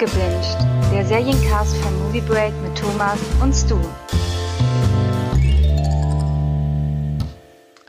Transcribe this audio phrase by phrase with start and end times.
[0.00, 0.56] Abgebinged,
[0.92, 3.80] der Seriencast von Movie Break mit Thomas und Stu.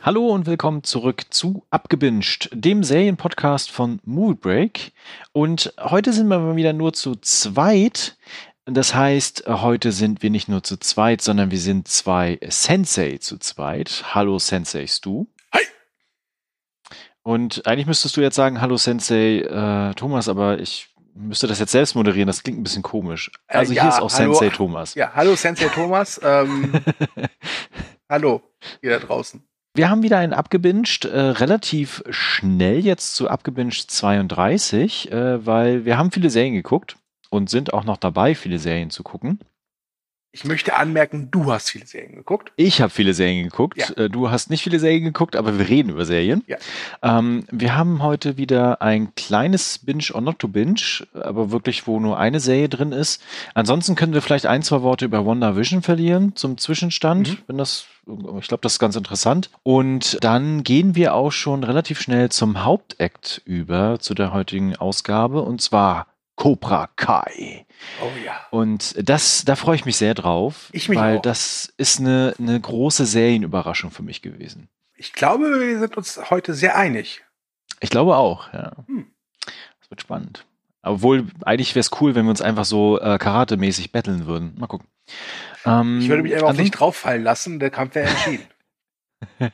[0.01, 4.91] Hallo und willkommen zurück zu Abgebinged, dem Serienpodcast von Movie Break.
[5.33, 8.17] Und heute sind wir mal wieder nur zu zweit.
[8.65, 13.37] Das heißt, heute sind wir nicht nur zu zweit, sondern wir sind zwei Sensei zu
[13.37, 14.15] zweit.
[14.15, 15.27] Hallo Sensei Stu.
[15.53, 15.61] Hi.
[17.21, 20.88] Und eigentlich müsstest du jetzt sagen, hallo Sensei äh, Thomas, aber ich
[21.19, 22.27] müsste das jetzt selbst moderieren.
[22.27, 23.31] Das klingt ein bisschen komisch.
[23.47, 24.33] Also Äh, ja, hier ist auch hallo.
[24.33, 24.95] Sensei Thomas.
[24.95, 26.19] Ja, hallo Sensei Thomas.
[26.23, 26.73] Ähm,
[28.09, 28.41] hallo,
[28.81, 29.43] ihr da draußen.
[29.75, 35.97] Wir haben wieder einen abgebinged, äh, relativ schnell jetzt zu abgebinged 32, äh, weil wir
[35.97, 36.97] haben viele Serien geguckt
[37.29, 39.39] und sind auch noch dabei, viele Serien zu gucken.
[40.31, 42.51] Ich möchte anmerken, du hast viele Serien geguckt.
[42.55, 43.77] Ich habe viele Serien geguckt.
[43.79, 44.03] Ja.
[44.05, 46.43] Äh, du hast nicht viele Serien geguckt, aber wir reden über Serien.
[46.45, 46.57] Ja.
[47.01, 51.99] Ähm, wir haben heute wieder ein kleines Binge or not to binge, aber wirklich, wo
[51.99, 53.23] nur eine Serie drin ist.
[53.55, 57.37] Ansonsten können wir vielleicht ein, zwei Worte über WandaVision verlieren zum Zwischenstand, Mhm.
[57.47, 57.85] wenn das,
[58.39, 59.49] ich glaube, das ist ganz interessant.
[59.63, 65.41] Und dann gehen wir auch schon relativ schnell zum Hauptakt über, zu der heutigen Ausgabe,
[65.41, 66.05] und zwar
[66.39, 67.65] Cobra Kai.
[68.01, 68.47] Oh ja.
[68.49, 71.21] Und das, da freue ich mich sehr drauf, Ich mich weil auch.
[71.21, 74.69] das ist eine, eine große Serienüberraschung für mich gewesen.
[74.95, 77.25] Ich glaube, wir sind uns heute sehr einig.
[77.81, 78.71] Ich glaube auch, ja.
[78.87, 79.07] Hm.
[79.81, 80.45] Das wird spannend.
[80.81, 84.55] Obwohl, eigentlich wäre es cool, wenn wir uns einfach so äh, Karate-mäßig betteln würden.
[84.57, 84.87] Mal gucken.
[85.65, 87.59] Ähm, Ich würde mich einfach dich drauffallen lassen.
[87.59, 88.47] Der Kampf wäre entschieden.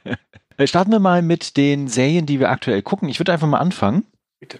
[0.65, 3.09] Starten wir mal mit den Serien, die wir aktuell gucken.
[3.09, 4.05] Ich würde einfach mal anfangen.
[4.39, 4.59] Bitte.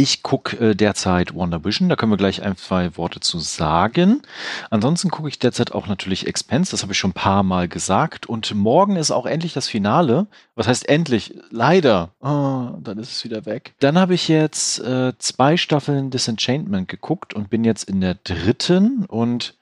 [0.00, 4.22] Ich gucke äh, derzeit WandaVision, da können wir gleich ein, zwei Worte zu sagen.
[4.70, 8.26] Ansonsten gucke ich derzeit auch natürlich Expense, das habe ich schon ein paar Mal gesagt.
[8.26, 10.28] Und morgen ist auch endlich das Finale.
[10.54, 11.34] Was heißt endlich?
[11.50, 12.10] Leider.
[12.20, 13.74] Ah, dann ist es wieder weg.
[13.80, 19.04] Dann habe ich jetzt äh, zwei Staffeln Disenchantment geguckt und bin jetzt in der dritten
[19.04, 19.57] und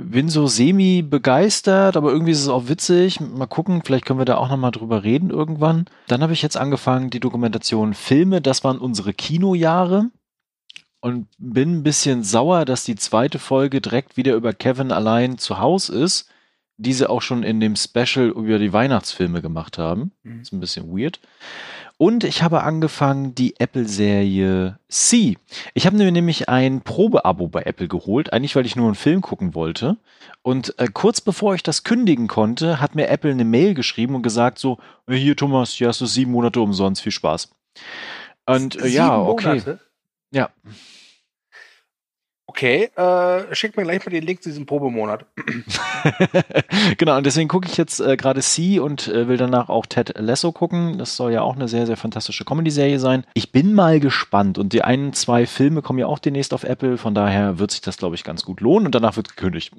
[0.00, 3.20] bin so semi begeistert, aber irgendwie ist es auch witzig.
[3.20, 5.86] Mal gucken, vielleicht können wir da auch noch mal drüber reden irgendwann.
[6.06, 10.10] Dann habe ich jetzt angefangen, die Dokumentation Filme, das waren unsere Kinojahre.
[11.00, 15.58] Und bin ein bisschen sauer, dass die zweite Folge direkt wieder über Kevin allein zu
[15.58, 16.28] Hause ist.
[16.76, 20.12] Diese auch schon in dem Special über die Weihnachtsfilme gemacht haben.
[20.22, 20.40] Mhm.
[20.40, 21.20] Ist ein bisschen weird.
[21.98, 25.36] Und ich habe angefangen die Apple-Serie C.
[25.74, 29.20] Ich habe mir nämlich ein Probeabo bei Apple geholt, eigentlich weil ich nur einen Film
[29.20, 29.96] gucken wollte.
[30.42, 34.22] Und äh, kurz bevor ich das kündigen konnte, hat mir Apple eine Mail geschrieben und
[34.22, 37.50] gesagt so, "Äh, hier Thomas, hier hast du sieben Monate umsonst, viel Spaß.
[38.46, 39.48] Und äh, ja, okay.
[39.48, 39.80] Monate?
[40.30, 40.50] Ja,
[42.58, 45.24] Okay, äh, schick mir gleich mal den Link zu diesem Probemonat.
[46.98, 50.14] genau, und deswegen gucke ich jetzt äh, gerade C und äh, will danach auch Ted
[50.18, 50.98] Lasso gucken.
[50.98, 53.24] Das soll ja auch eine sehr, sehr fantastische Comedy-Serie sein.
[53.34, 56.98] Ich bin mal gespannt und die einen, zwei Filme kommen ja auch demnächst auf Apple,
[56.98, 59.74] von daher wird sich das, glaube ich, ganz gut lohnen und danach wird gekündigt.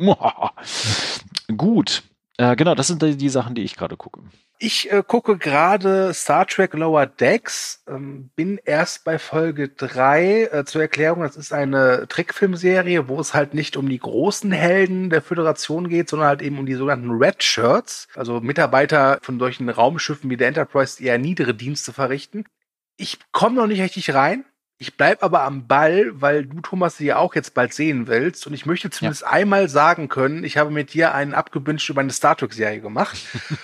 [1.57, 2.03] gut.
[2.38, 4.22] Äh, genau, das sind die, die Sachen, die ich gerade gucke.
[4.62, 10.66] Ich äh, gucke gerade Star Trek Lower Decks, ähm, bin erst bei Folge drei Äh,
[10.66, 15.22] zur Erklärung, das ist eine Trickfilmserie, wo es halt nicht um die großen Helden der
[15.22, 20.30] Föderation geht, sondern halt eben um die sogenannten Red Shirts, also Mitarbeiter von solchen Raumschiffen
[20.30, 22.44] wie der Enterprise, die eher niedere Dienste verrichten.
[22.97, 24.44] Ich komme noch nicht richtig rein.
[24.81, 28.47] Ich bleib aber am Ball, weil du, Thomas, sie ja auch jetzt bald sehen willst.
[28.47, 32.13] Und ich möchte zumindest einmal sagen können, ich habe mit dir einen abgebünscht über eine
[32.13, 33.17] Star Trek-Serie gemacht.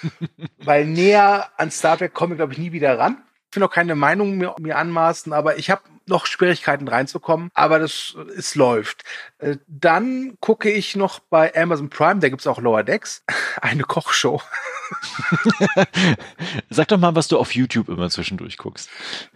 [0.58, 3.24] weil näher an Star Trek komme ich, glaube ich, nie wieder ran.
[3.50, 7.80] Ich will noch keine Meinung mir, mir anmaßen, aber ich habe noch Schwierigkeiten reinzukommen, aber
[7.80, 9.06] das es läuft.
[9.38, 13.24] Äh, Dann gucke ich noch bei Amazon Prime, da gibt's auch Lower Decks,
[13.62, 14.42] eine Kochshow.
[16.70, 18.90] Sag doch mal, was du auf YouTube immer zwischendurch guckst.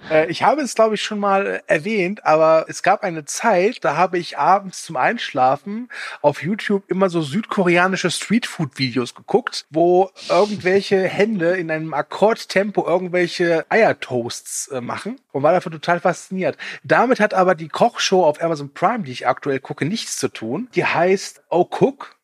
[0.10, 3.96] Äh, Ich habe es, glaube ich, schon mal erwähnt, aber es gab eine Zeit, da
[3.96, 5.90] habe ich abends zum Einschlafen
[6.22, 14.68] auf YouTube immer so südkoreanische Streetfood-Videos geguckt, wo irgendwelche Hände in einem Akkordtempo irgendwelche Eiertoasts
[14.70, 16.58] äh, machen und war davon total fasziniert.
[16.84, 20.70] Damit hat aber die Kochshow auf Amazon Prime, die ich aktuell gucke, nichts zu tun.
[20.76, 22.19] Die heißt Oh Cook.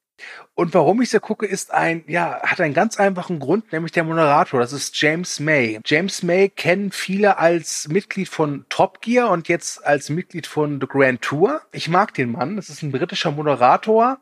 [0.54, 4.04] Und warum ich sie gucke, ist ein, ja, hat einen ganz einfachen Grund, nämlich der
[4.04, 4.60] Moderator.
[4.60, 5.80] Das ist James May.
[5.86, 10.88] James May kennen viele als Mitglied von Top Gear und jetzt als Mitglied von The
[10.88, 11.62] Grand Tour.
[11.72, 12.56] Ich mag den Mann.
[12.56, 14.20] Das ist ein britischer Moderator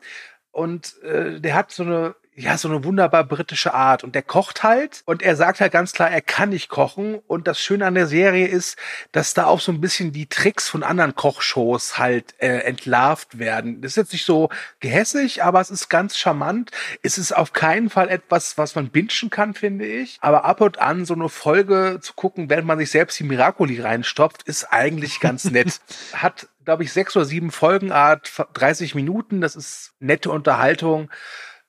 [0.50, 4.02] und äh, der hat so eine ja, so eine wunderbar britische Art.
[4.02, 7.20] Und der kocht halt und er sagt halt ganz klar, er kann nicht kochen.
[7.28, 8.76] Und das Schöne an der Serie ist,
[9.12, 13.80] dass da auch so ein bisschen die Tricks von anderen Kochshows halt äh, entlarvt werden.
[13.80, 14.48] Das ist jetzt nicht so
[14.80, 16.72] gehässig, aber es ist ganz charmant.
[17.02, 20.18] Es ist auf keinen Fall etwas, was man bingen kann, finde ich.
[20.20, 23.80] Aber ab und an so eine Folge zu gucken, während man sich selbst die Miracoli
[23.80, 25.80] reinstopft, ist eigentlich ganz nett.
[26.14, 29.42] Hat glaube ich, sechs oder sieben Folgenart, 30 Minuten.
[29.42, 31.10] Das ist nette Unterhaltung.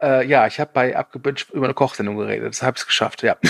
[0.01, 2.49] Äh, ja, ich habe bei Abgebünscht über eine Kochsendung geredet.
[2.49, 3.37] Das habe ich geschafft, ja.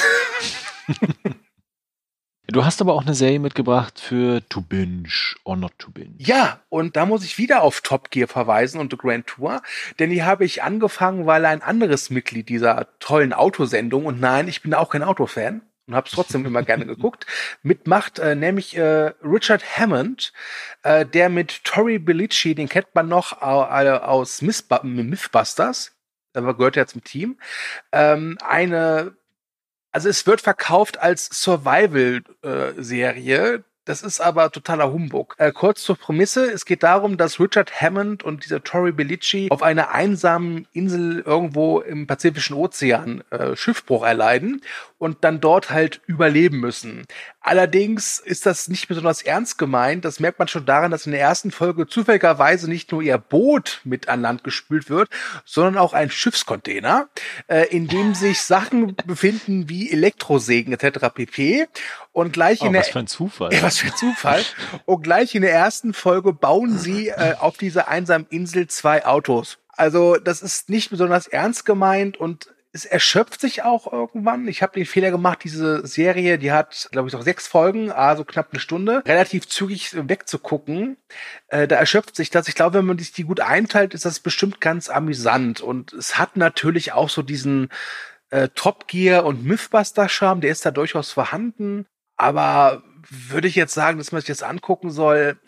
[2.47, 5.09] Du hast aber auch eine Serie mitgebracht für To Binge
[5.45, 6.13] or Not To Binge.
[6.19, 9.63] Ja, und da muss ich wieder auf Top Gear verweisen und The Grand Tour,
[9.97, 14.62] denn die habe ich angefangen, weil ein anderes Mitglied dieser tollen Autosendung, und nein, ich
[14.62, 17.25] bin auch kein Autofan, und habe es trotzdem immer gerne geguckt,
[17.63, 20.31] mitmacht, äh, nämlich äh, Richard Hammond,
[20.83, 25.94] äh, der mit Tori Bellicci, den kennt man noch aus Mythbusters,
[26.35, 27.39] der gehört ja zum Team,
[27.91, 29.15] ähm, eine
[29.95, 33.63] also es wird verkauft als Survival-Serie.
[33.85, 35.35] Das ist aber totaler Humbug.
[35.37, 36.51] Äh, kurz zur Prämisse.
[36.51, 41.79] Es geht darum, dass Richard Hammond und dieser Tori Bellicci auf einer einsamen Insel irgendwo
[41.79, 44.61] im Pazifischen Ozean äh, Schiffbruch erleiden
[44.97, 47.05] und dann dort halt überleben müssen.
[47.47, 50.03] Allerdings ist das nicht besonders ernst gemeint.
[50.03, 53.81] Das merkt man schon daran, dass in der ersten Folge zufälligerweise nicht nur ihr Boot
[53.83, 55.09] mit an Land gespült wird,
[55.45, 57.07] sondern auch ein Schiffscontainer,
[57.45, 61.06] äh, in dem sich Sachen befinden wie Elektrosägen etc.
[61.13, 61.68] pp.
[62.13, 63.53] Und gleich oh, in der was für ein Zufall.
[63.53, 64.44] Ja, was für ein Zufall.
[64.86, 69.59] Und gleich in der ersten Folge bauen sie äh, auf dieser einsamen Insel zwei Autos.
[69.77, 74.50] Also das ist nicht besonders ernst gemeint und es erschöpft sich auch irgendwann.
[74.50, 78.25] Ich habe den Fehler gemacht, diese Serie, die hat, glaube ich, noch sechs Folgen, also
[78.25, 80.98] knapp eine Stunde, relativ zügig wegzugucken.
[81.48, 82.50] Äh, da erschöpft sich das.
[82.50, 85.62] Ich glaube, wenn man sich die gut einteilt, ist das bestimmt ganz amüsant.
[85.62, 87.69] Und es hat natürlich auch so diesen
[88.30, 91.86] äh, Top Gear und Mythbuster-Charme, der ist da durchaus vorhanden.
[92.18, 95.39] Aber würde ich jetzt sagen, dass man sich das angucken soll?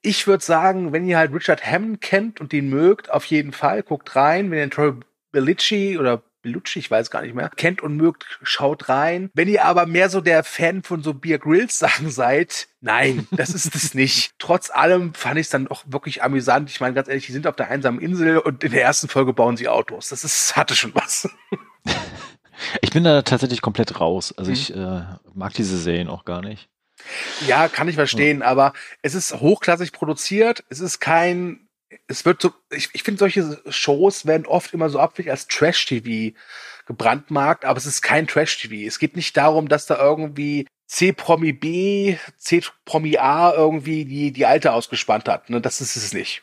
[0.00, 3.82] Ich würde sagen, wenn ihr halt Richard Hammond kennt und den mögt, auf jeden Fall,
[3.82, 4.52] guckt rein.
[4.52, 4.92] Wenn ihr Troy
[5.32, 9.30] Bellicci oder Bellucci, ich weiß gar nicht mehr, kennt und mögt, schaut rein.
[9.34, 13.50] Wenn ihr aber mehr so der Fan von so Beer Grills Sachen seid, nein, das
[13.50, 14.32] ist es nicht.
[14.38, 16.70] Trotz allem fand ich es dann auch wirklich amüsant.
[16.70, 19.32] Ich meine, ganz ehrlich, die sind auf der einsamen Insel und in der ersten Folge
[19.32, 20.08] bauen sie Autos.
[20.08, 21.28] Das ist, hatte schon was.
[22.82, 24.34] Ich bin da tatsächlich komplett raus.
[24.36, 24.54] Also mhm.
[24.54, 25.02] ich äh,
[25.32, 26.68] mag diese Serien auch gar nicht.
[27.46, 28.72] Ja, kann ich verstehen, aber
[29.02, 30.64] es ist hochklassig produziert.
[30.68, 31.67] Es ist kein
[32.08, 36.34] es wird so, ich, ich finde, solche Shows werden oft immer so abwegig als Trash-TV
[36.86, 38.86] gebrandmarkt, aber es ist kein Trash-TV.
[38.86, 44.72] Es geht nicht darum, dass da irgendwie C-Promi B, C-Promi A irgendwie die, die Alte
[44.72, 45.50] ausgespannt hat.
[45.50, 45.60] Ne?
[45.60, 46.42] Das ist es nicht.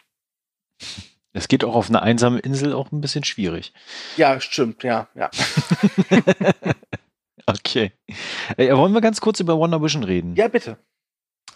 [1.33, 3.73] Es geht auch auf einer einsamen Insel auch ein bisschen schwierig.
[4.17, 5.31] Ja, stimmt, ja, ja.
[7.47, 7.91] okay.
[8.55, 10.35] Äh, wollen wir ganz kurz über Wonder Vision reden?
[10.35, 10.77] Ja, bitte.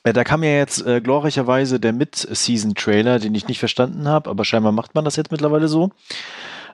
[0.04, 4.46] Äh, da kam ja jetzt äh, glorreicherweise der Mid-Season-Trailer, den ich nicht verstanden habe, aber
[4.46, 5.92] scheinbar macht man das jetzt mittlerweile so.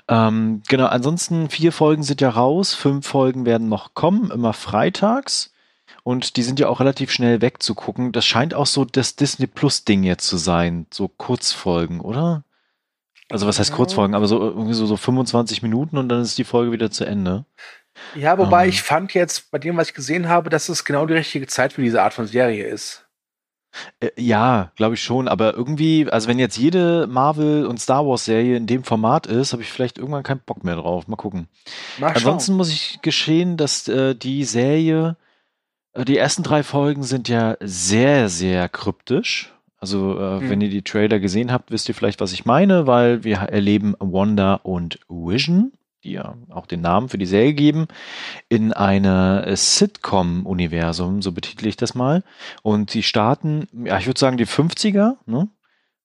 [0.08, 5.52] Ähm, genau, ansonsten vier Folgen sind ja raus, fünf Folgen werden noch kommen, immer freitags.
[6.04, 8.12] Und die sind ja auch relativ schnell wegzugucken.
[8.12, 12.44] Das scheint auch so das Disney Plus-Ding jetzt zu sein, so Kurzfolgen, oder?
[13.30, 14.14] Also was heißt Kurzfolgen?
[14.14, 17.46] Aber so irgendwie so, so 25 Minuten und dann ist die Folge wieder zu Ende.
[18.14, 18.70] Ja, wobei ähm.
[18.70, 21.74] ich fand jetzt bei dem, was ich gesehen habe, dass es genau die richtige Zeit
[21.74, 23.05] für diese Art von Serie ist.
[24.00, 28.58] Äh, ja, glaube ich schon, aber irgendwie, also wenn jetzt jede Marvel- und Star Wars-Serie
[28.58, 31.08] in dem Format ist, habe ich vielleicht irgendwann keinen Bock mehr drauf.
[31.08, 31.48] Mal gucken.
[32.00, 35.18] Mal Ansonsten muss ich geschehen, dass äh, die Serie,
[35.94, 39.54] äh, die ersten drei Folgen sind ja sehr, sehr kryptisch.
[39.78, 40.50] Also, äh, hm.
[40.50, 43.96] wenn ihr die Trailer gesehen habt, wisst ihr vielleicht, was ich meine, weil wir erleben
[44.00, 45.74] Wanda und Vision
[46.06, 47.88] die ja auch den Namen für die Serie geben,
[48.48, 52.24] in eine Sitcom-Universum, so betitel ich das mal.
[52.62, 55.50] Und die starten, ja, ich würde sagen, die 50er, ne?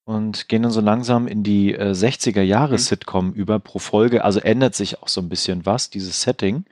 [0.03, 2.79] Und gehen dann so langsam in die äh, 60er Jahre mhm.
[2.79, 4.25] Sitcom über pro Folge.
[4.25, 6.65] Also ändert sich auch so ein bisschen was, dieses Setting.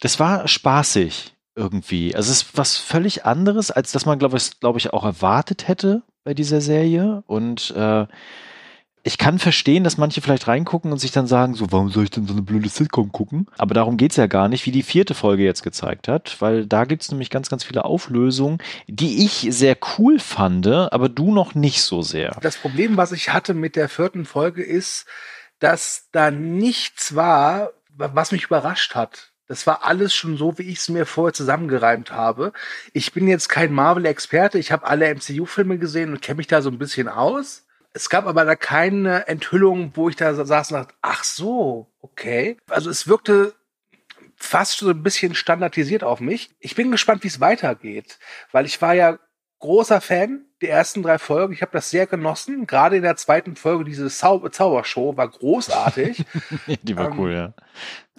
[0.00, 2.16] Das war spaßig irgendwie.
[2.16, 5.68] Also es ist was völlig anderes, als das man, glaube ich, glaube ich, auch erwartet
[5.68, 7.22] hätte bei dieser Serie.
[7.26, 8.06] Und äh,
[9.04, 12.10] ich kann verstehen, dass manche vielleicht reingucken und sich dann sagen, so, warum soll ich
[12.10, 13.46] denn so eine blöde Sitcom gucken?
[13.58, 16.84] Aber darum geht's ja gar nicht, wie die vierte Folge jetzt gezeigt hat, weil da
[16.84, 21.82] gibt's nämlich ganz, ganz viele Auflösungen, die ich sehr cool fand, aber du noch nicht
[21.82, 22.36] so sehr.
[22.42, 25.06] Das Problem, was ich hatte mit der vierten Folge, ist,
[25.58, 29.32] dass da nichts war, was mich überrascht hat.
[29.48, 32.52] Das war alles schon so, wie ich es mir vorher zusammengereimt habe.
[32.92, 36.70] Ich bin jetzt kein Marvel-Experte, ich habe alle MCU-Filme gesehen und kenne mich da so
[36.70, 37.64] ein bisschen aus.
[37.94, 42.56] Es gab aber da keine Enthüllung, wo ich da saß und dachte, ach so, okay.
[42.68, 43.54] Also es wirkte
[44.36, 46.50] fast so ein bisschen standardisiert auf mich.
[46.58, 48.18] Ich bin gespannt, wie es weitergeht,
[48.50, 49.18] weil ich war ja
[49.60, 51.52] großer Fan der ersten drei Folgen.
[51.52, 52.66] Ich habe das sehr genossen.
[52.66, 56.24] Gerade in der zweiten Folge, diese Zau Zaubershow war großartig.
[56.82, 57.54] Die war ähm, cool, ja.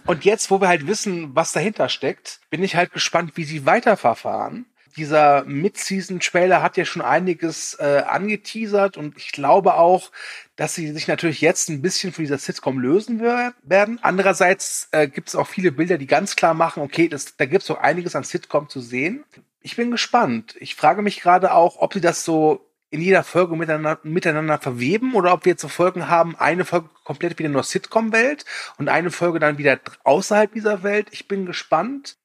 [0.06, 3.66] Und jetzt, wo wir halt wissen, was dahinter steckt, bin ich halt gespannt, wie sie
[3.66, 4.66] weiterverfahren.
[4.96, 10.12] Dieser Mid-Season-Trailer hat ja schon einiges äh, angeteasert und ich glaube auch,
[10.56, 14.00] dass sie sich natürlich jetzt ein bisschen von dieser Sitcom lösen werden.
[14.02, 17.64] Andererseits äh, gibt es auch viele Bilder, die ganz klar machen, okay, das, da gibt
[17.64, 19.24] es auch einiges an Sitcom zu sehen.
[19.62, 20.56] Ich bin gespannt.
[20.60, 25.16] Ich frage mich gerade auch, ob sie das so in jeder Folge miteinander, miteinander verweben
[25.16, 28.46] oder ob wir jetzt so Folgen haben, eine Folge komplett wieder nur Sitcom-Welt
[28.78, 31.08] und eine Folge dann wieder außerhalb dieser Welt.
[31.10, 32.18] Ich bin gespannt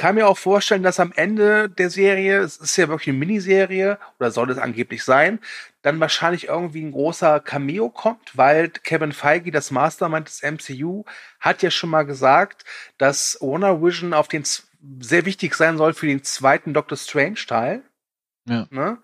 [0.00, 3.98] kann mir auch vorstellen, dass am Ende der Serie, es ist ja wirklich eine Miniserie,
[4.18, 5.40] oder soll es angeblich sein,
[5.82, 11.04] dann wahrscheinlich irgendwie ein großer Cameo kommt, weil Kevin Feige, das Mastermind des MCU,
[11.38, 12.64] hat ja schon mal gesagt,
[12.96, 14.42] dass Warner Vision auf den
[15.00, 17.82] sehr wichtig sein soll für den zweiten Doctor Strange Teil.
[18.48, 18.66] Ja.
[18.70, 18.96] Ne?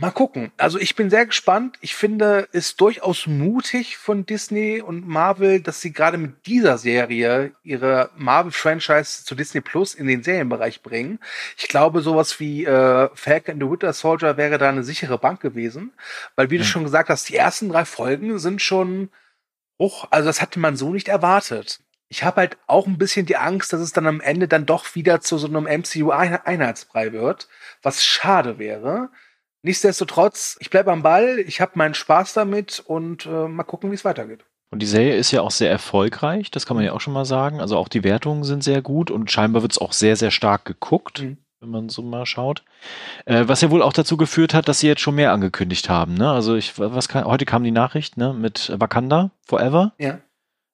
[0.00, 0.50] Mal gucken.
[0.56, 1.76] Also ich bin sehr gespannt.
[1.82, 7.52] Ich finde es durchaus mutig von Disney und Marvel, dass sie gerade mit dieser Serie
[7.62, 11.18] ihre Marvel-Franchise zu Disney Plus in den Serienbereich bringen.
[11.58, 15.40] Ich glaube, sowas wie äh, Falcon and the Winter Soldier wäre da eine sichere Bank
[15.40, 15.92] gewesen,
[16.34, 16.60] weil wie mhm.
[16.60, 19.10] du schon gesagt hast, die ersten drei Folgen sind schon
[19.78, 20.08] hoch.
[20.10, 21.80] Also das hatte man so nicht erwartet.
[22.08, 24.94] Ich habe halt auch ein bisschen die Angst, dass es dann am Ende dann doch
[24.94, 27.48] wieder zu so einem MCU-Einheitsbrei wird,
[27.82, 29.10] was schade wäre.
[29.62, 33.94] Nichtsdestotrotz, ich bleibe am Ball, ich habe meinen Spaß damit und äh, mal gucken, wie
[33.94, 34.44] es weitergeht.
[34.70, 37.24] Und die Serie ist ja auch sehr erfolgreich, das kann man ja auch schon mal
[37.24, 37.60] sagen.
[37.60, 40.64] Also auch die Wertungen sind sehr gut und scheinbar wird es auch sehr, sehr stark
[40.64, 41.38] geguckt, mhm.
[41.60, 42.64] wenn man so mal schaut.
[43.26, 46.14] Äh, was ja wohl auch dazu geführt hat, dass sie jetzt schon mehr angekündigt haben.
[46.14, 46.30] Ne?
[46.30, 49.92] Also ich, was kann, heute kam die Nachricht ne, mit Wakanda Forever.
[49.98, 50.20] Ja.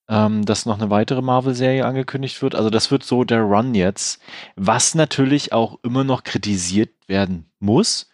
[0.09, 2.55] Ähm, dass noch eine weitere Marvel-Serie angekündigt wird.
[2.55, 4.23] Also das wird so der Run jetzt,
[4.55, 8.09] was natürlich auch immer noch kritisiert werden muss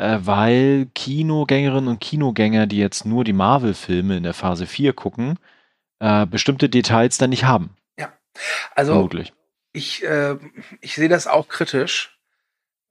[0.00, 5.38] weil Kinogängerinnen und Kinogänger, die jetzt nur die Marvel-Filme in der Phase 4 gucken,
[5.98, 7.76] äh, bestimmte Details dann nicht haben.
[7.98, 8.12] Ja,
[8.74, 9.32] also Vermutlich.
[9.72, 10.36] ich, äh,
[10.80, 12.18] ich sehe das auch kritisch,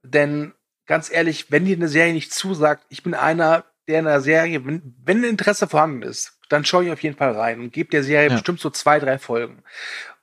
[0.04, 0.54] denn
[0.86, 4.66] ganz ehrlich, wenn dir eine Serie nicht zusagt, ich bin einer, der in einer Serie,
[4.66, 8.04] wenn, wenn Interesse vorhanden ist, dann schaue ich auf jeden Fall rein und gebe der
[8.04, 8.36] Serie ja.
[8.36, 9.64] bestimmt so zwei, drei Folgen.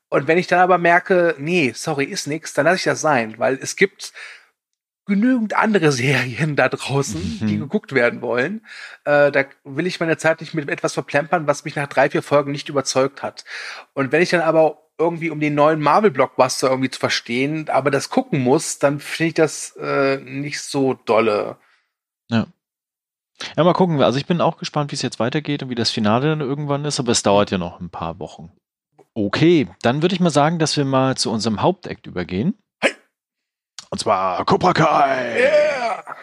[0.09, 3.39] Und wenn ich dann aber merke, nee, sorry, ist nix, dann lasse ich das sein,
[3.39, 4.13] weil es gibt
[5.07, 7.47] genügend andere Serien da draußen, mhm.
[7.47, 8.67] die geguckt werden wollen.
[9.05, 12.23] Äh, da will ich meine Zeit nicht mit etwas verplempern, was mich nach drei, vier
[12.23, 13.45] Folgen nicht überzeugt hat.
[13.95, 18.11] Und wenn ich dann aber irgendwie um den neuen Marvel-Blockbuster irgendwie zu verstehen, aber das
[18.11, 21.57] gucken muss, dann finde ich das äh, nicht so dolle.
[22.29, 22.47] Ja.
[23.57, 24.03] Ja, mal gucken.
[24.03, 26.85] Also ich bin auch gespannt, wie es jetzt weitergeht und wie das Finale dann irgendwann
[26.85, 28.51] ist, aber es dauert ja noch ein paar Wochen.
[29.13, 32.55] Okay, dann würde ich mal sagen, dass wir mal zu unserem Hauptakt übergehen.
[33.91, 35.39] Und zwar Cobra Kai.
[35.39, 36.17] Yeah.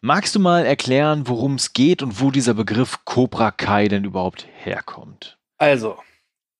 [0.00, 4.46] Magst du mal erklären, worum es geht und wo dieser Begriff Cobra Kai denn überhaupt
[4.58, 5.38] herkommt?
[5.58, 5.98] Also,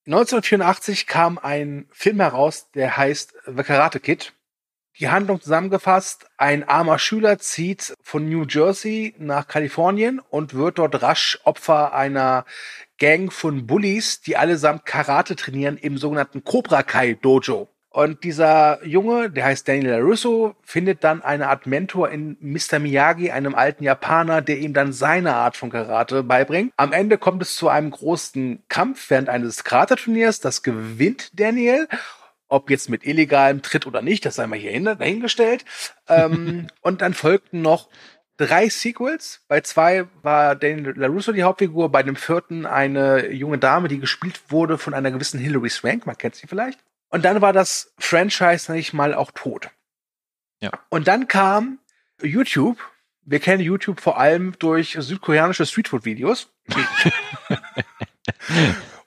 [0.05, 4.33] 1984 kam ein Film heraus, der heißt The Karate Kid.
[4.99, 11.01] Die Handlung zusammengefasst, ein armer Schüler zieht von New Jersey nach Kalifornien und wird dort
[11.01, 12.45] rasch Opfer einer
[12.97, 17.69] Gang von Bullies, die allesamt Karate trainieren im sogenannten Cobra Kai Dojo.
[17.93, 22.79] Und dieser Junge, der heißt Daniel LaRusso, findet dann eine Art Mentor in Mr.
[22.79, 26.71] Miyagi, einem alten Japaner, der ihm dann seine Art von Karate beibringt.
[26.77, 30.39] Am Ende kommt es zu einem großen Kampf während eines Karate-Turniers.
[30.39, 31.89] Das gewinnt Daniel.
[32.47, 35.65] Ob jetzt mit illegalem Tritt oder nicht, das sei mal hier dahingestellt.
[36.07, 37.89] ähm, und dann folgten noch
[38.37, 39.41] drei Sequels.
[39.49, 44.39] Bei zwei war Daniel LaRusso die Hauptfigur, bei dem vierten eine junge Dame, die gespielt
[44.47, 46.79] wurde von einer gewissen Hilary Swank, man kennt sie vielleicht.
[47.11, 49.69] Und dann war das Franchise, sag ich mal, auch tot.
[50.61, 50.71] Ja.
[50.89, 51.79] Und dann kam
[52.21, 52.77] YouTube.
[53.23, 56.49] Wir kennen YouTube vor allem durch südkoreanische Streetfood-Videos.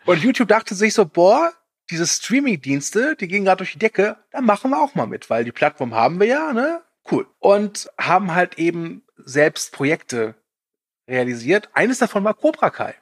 [0.05, 1.53] und YouTube dachte sich so, boah,
[1.91, 5.45] diese Streaming-Dienste, die gehen gerade durch die Decke, da machen wir auch mal mit, weil
[5.45, 6.83] die Plattform haben wir ja, ne?
[7.11, 7.27] Cool.
[7.39, 10.35] Und haben halt eben selbst Projekte
[11.09, 11.71] realisiert.
[11.75, 12.95] Eines davon war Cobra Kai.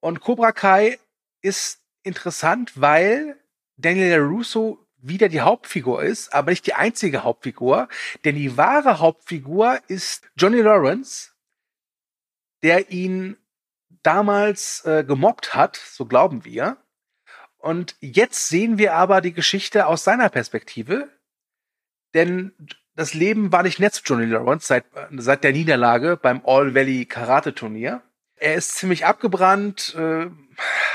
[0.00, 0.98] Und Cobra Kai
[1.42, 3.37] ist interessant, weil
[3.78, 7.88] Daniel Russo wieder die Hauptfigur ist, aber nicht die einzige Hauptfigur,
[8.24, 11.30] denn die wahre Hauptfigur ist Johnny Lawrence,
[12.62, 13.36] der ihn
[14.02, 16.76] damals äh, gemobbt hat, so glauben wir.
[17.58, 21.08] Und jetzt sehen wir aber die Geschichte aus seiner Perspektive,
[22.14, 22.52] denn
[22.94, 27.06] das Leben war nicht nett zu Johnny Lawrence seit, seit der Niederlage beim All Valley
[27.06, 28.02] Karate Turnier.
[28.40, 30.26] Er ist ziemlich abgebrannt, äh,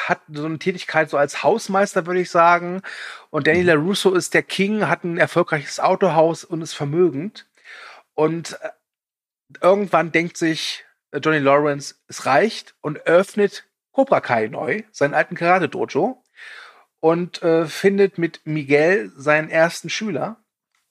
[0.06, 2.82] hat so eine Tätigkeit so als Hausmeister, würde ich sagen.
[3.30, 3.88] Und Daniel mhm.
[3.88, 7.48] Russo ist der King, hat ein erfolgreiches Autohaus und ist vermögend.
[8.14, 8.70] Und äh,
[9.62, 15.36] irgendwann denkt sich äh, Johnny Lawrence, es reicht und öffnet Cobra Kai neu, seinen alten
[15.36, 16.24] Karate-Dojo
[17.00, 20.43] und äh, findet mit Miguel seinen ersten Schüler.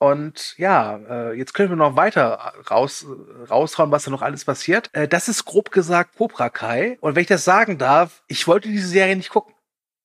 [0.03, 3.05] Und ja, äh, jetzt können wir noch weiter raus,
[3.49, 4.89] raushauen, was da noch alles passiert.
[4.91, 6.97] Äh, das ist grob gesagt Cobra Kai.
[6.99, 9.53] Und wenn ich das sagen darf, ich wollte diese Serie nicht gucken.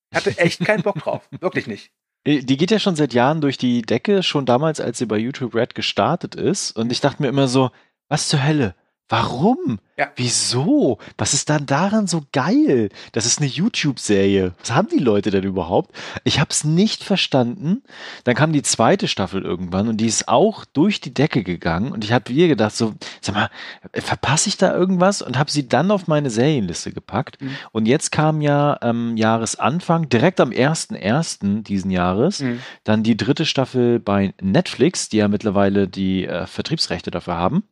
[0.09, 1.27] Ich hatte echt keinen Bock drauf.
[1.41, 1.91] Wirklich nicht.
[2.23, 5.17] Äh, die geht ja schon seit Jahren durch die Decke, schon damals, als sie bei
[5.17, 6.71] YouTube Red gestartet ist.
[6.77, 7.69] Und ich dachte mir immer so,
[8.07, 8.75] was zur Hölle?
[9.09, 9.79] Warum?
[9.97, 10.07] Ja.
[10.15, 10.99] Wieso?
[11.17, 12.89] Was ist dann daran so geil?
[13.11, 14.53] Das ist eine YouTube-Serie.
[14.59, 15.93] Was haben die Leute denn überhaupt?
[16.23, 17.81] Ich habe es nicht verstanden.
[18.23, 22.03] Dann kam die zweite Staffel irgendwann und die ist auch durch die Decke gegangen und
[22.05, 23.49] ich habe mir gedacht so, sag mal,
[23.93, 27.41] verpasse ich da irgendwas und habe sie dann auf meine Serienliste gepackt.
[27.41, 27.55] Mhm.
[27.71, 31.63] Und jetzt kam ja am Jahresanfang, direkt am 1.1.
[31.63, 32.59] diesen Jahres, Mhm.
[32.83, 37.63] dann die dritte Staffel bei Netflix, die ja mittlerweile die äh, Vertriebsrechte dafür haben.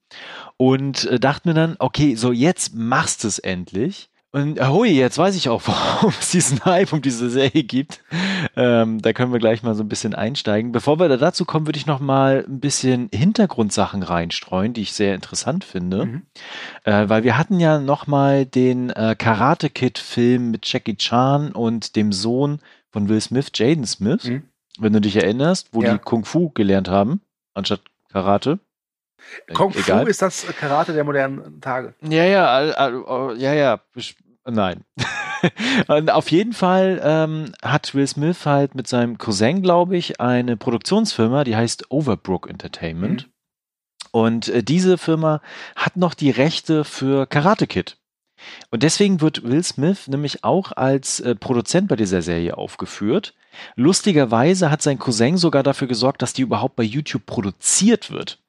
[0.58, 4.10] Und äh, dachte mir dann, okay, so jetzt machst du es endlich.
[4.32, 8.04] Und hui, jetzt weiß ich auch, warum es diesen Hype um diese Serie gibt.
[8.56, 10.72] Ähm, da können wir gleich mal so ein bisschen einsteigen.
[10.74, 14.94] Bevor wir da dazu kommen, würde ich noch mal ein bisschen Hintergrundsachen reinstreuen, die ich
[14.94, 16.06] sehr interessant finde.
[16.06, 16.22] Mhm.
[16.84, 21.52] Äh, weil wir hatten ja noch mal den äh, Karate Kid Film mit Jackie Chan
[21.54, 22.60] und dem Sohn
[22.92, 24.44] von Will Smith, Jaden Smith, Mhm.
[24.78, 25.94] wenn du dich erinnerst, wo Ja.
[25.94, 27.22] die Kung Fu gelernt haben,
[27.54, 28.60] anstatt Karate.
[29.48, 30.08] Äh, Kung Fu egal.
[30.08, 31.94] ist das Karate der modernen Tage.
[32.02, 33.80] Ja, ja, all, ja, ja.
[34.46, 34.84] Nein.
[35.88, 40.58] Und auf jeden Fall ähm, hat Will Smith halt mit seinem Cousin, glaube ich, eine
[40.58, 43.30] Produktionsfirma, die heißt Overbrook Entertainment.
[44.12, 45.42] Und äh, diese Firma
[45.76, 47.98] hat noch die Rechte für Karate Kid.
[48.70, 53.34] Und deswegen wird Will Smith nämlich auch als äh, Produzent bei dieser Serie aufgeführt.
[53.76, 58.40] Lustigerweise hat sein Cousin sogar dafür gesorgt, dass die überhaupt bei YouTube produziert wird.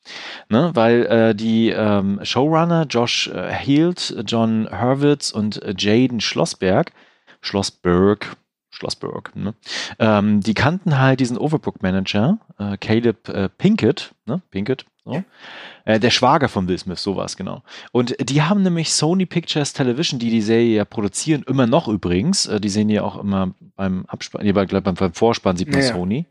[0.49, 0.71] Ne?
[0.75, 6.93] Weil äh, die ähm, Showrunner Josh äh, Hield, John Hurwitz und äh, Jaden Schlossberg,
[7.40, 8.37] Schlossberg,
[8.71, 9.55] Schlossberg, ne?
[9.99, 14.43] ähm, die kannten halt diesen Overbook-Manager, äh, Caleb äh, Pinkett, ne?
[14.50, 15.22] Pinkett, so.
[15.84, 17.62] Äh, der Schwager von Will Smith, sowas, genau.
[17.92, 22.47] Und die haben nämlich Sony Pictures Television, die die Serie ja produzieren, immer noch übrigens.
[22.47, 25.80] Äh, die sehen ja auch immer beim Abspann, nee, bei- beim, beim Vorspann sieht man
[25.80, 25.92] ja.
[25.94, 26.26] Sony.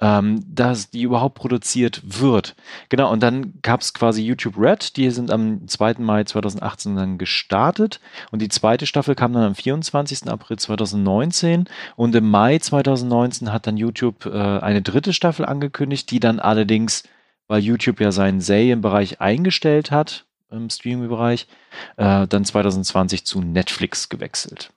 [0.00, 2.56] Ähm, dass die überhaupt produziert wird.
[2.88, 5.96] Genau, und dann gab es quasi YouTube Red, die sind am 2.
[5.98, 8.00] Mai 2018 dann gestartet
[8.30, 10.26] und die zweite Staffel kam dann am 24.
[10.30, 16.20] April 2019 und im Mai 2019 hat dann YouTube äh, eine dritte Staffel angekündigt, die
[16.20, 17.02] dann allerdings,
[17.48, 21.48] weil YouTube ja seinen Serienbereich eingestellt hat, im Streaming-Bereich,
[21.96, 24.72] äh, dann 2020 zu Netflix gewechselt.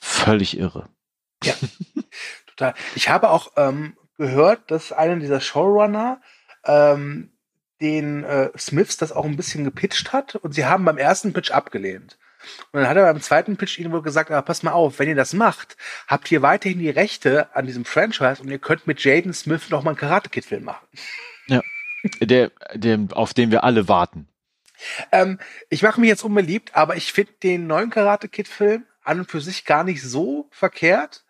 [0.00, 0.88] Völlig irre.
[2.46, 2.74] Total.
[2.94, 6.20] Ich habe auch ähm, gehört, dass einer dieser Showrunner
[6.64, 7.32] ähm,
[7.80, 11.50] den äh, Smiths das auch ein bisschen gepitcht hat und sie haben beim ersten Pitch
[11.50, 12.18] abgelehnt.
[12.72, 15.08] Und dann hat er beim zweiten Pitch ihnen wohl gesagt, aber pass mal auf, wenn
[15.08, 19.02] ihr das macht, habt ihr weiterhin die Rechte an diesem Franchise und ihr könnt mit
[19.02, 20.86] Jaden Smith noch mal einen Karate Kid Film machen.
[22.20, 24.28] Der, der, auf den wir alle warten.
[25.12, 25.38] Ähm,
[25.70, 29.30] ich mache mich jetzt unbeliebt, aber ich finde den neuen Karate Kid Film an und
[29.30, 31.24] für sich gar nicht so verkehrt.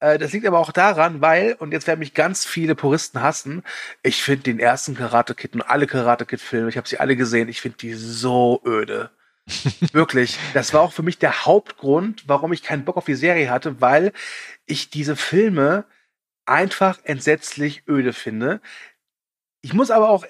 [0.00, 3.62] Äh, das liegt aber auch daran, weil, und jetzt werden mich ganz viele Puristen hassen,
[4.02, 7.16] ich finde den ersten Karate Kid und alle Karate Kid Filme, ich habe sie alle
[7.16, 9.10] gesehen, ich finde die so öde.
[9.92, 10.38] Wirklich.
[10.54, 13.80] Das war auch für mich der Hauptgrund, warum ich keinen Bock auf die Serie hatte,
[13.80, 14.12] weil
[14.66, 15.84] ich diese Filme
[16.46, 18.60] einfach entsetzlich öde finde.
[19.62, 20.24] Ich muss aber auch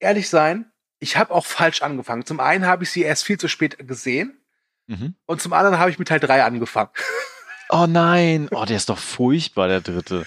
[0.00, 2.24] ehrlich sein, ich habe auch falsch angefangen.
[2.24, 4.40] Zum einen habe ich sie erst viel zu spät gesehen
[4.86, 5.14] Mhm.
[5.24, 6.90] und zum anderen habe ich mit Teil 3 angefangen.
[7.70, 10.26] Oh nein, oh, der ist doch furchtbar, der dritte.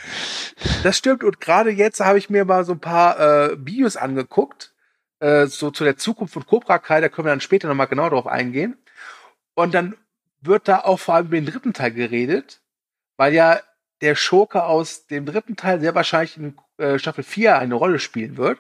[0.82, 4.74] Das stimmt und gerade jetzt habe ich mir mal so ein paar äh, Videos angeguckt,
[5.20, 8.10] äh, so zu der Zukunft von Cobra Kai, da können wir dann später nochmal genau
[8.10, 8.76] drauf eingehen.
[9.54, 9.96] Und dann
[10.42, 12.62] wird da auch vor allem über den dritten Teil geredet,
[13.16, 13.60] weil ja
[14.02, 18.38] der Schurke aus dem dritten Teil sehr wahrscheinlich in äh, Staffel 4 eine Rolle spielen
[18.38, 18.60] wird.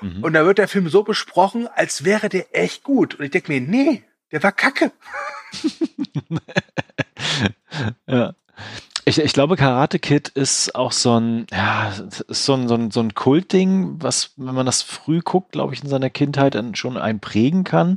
[0.00, 0.22] Mhm.
[0.24, 3.14] Und da wird der Film so besprochen, als wäre der echt gut.
[3.14, 4.92] Und ich denke mir, nee, der war kacke.
[8.06, 8.34] Ja.
[9.06, 11.92] Ich, ich glaube, Karate Kid ist auch so ein, ja,
[12.28, 15.82] so ein, so ein, so ein Kultding, was, wenn man das früh guckt, glaube ich,
[15.82, 17.96] in seiner Kindheit dann schon einen prägen kann.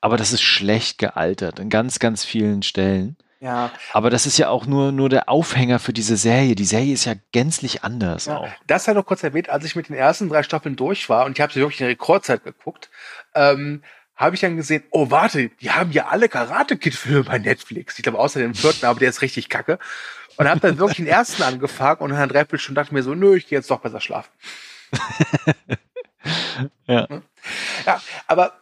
[0.00, 3.16] Aber das ist schlecht gealtert in ganz, ganz vielen Stellen.
[3.42, 6.54] Ja, Aber das ist ja auch nur, nur der Aufhänger für diese Serie.
[6.54, 8.48] Die Serie ist ja gänzlich anders Ja, auch.
[8.68, 11.36] das sei noch kurz erwähnt, als ich mit den ersten drei Staffeln durch war und
[11.36, 12.88] ich habe sie wirklich in Rekordzeit geguckt,
[13.34, 13.82] ähm,
[14.14, 17.98] habe ich dann gesehen, oh warte, die haben ja alle Karate Kid Filme bei Netflix.
[17.98, 19.80] Ich glaube außer dem vierten, aber der ist richtig kacke.
[20.36, 23.14] Und habe dann wirklich den ersten angefangen und nach einer Dreiviertelstunde dachte ich mir so,
[23.14, 24.30] nö, ich gehe jetzt doch besser schlafen.
[26.86, 27.08] Ja.
[27.86, 28.52] Ja, aber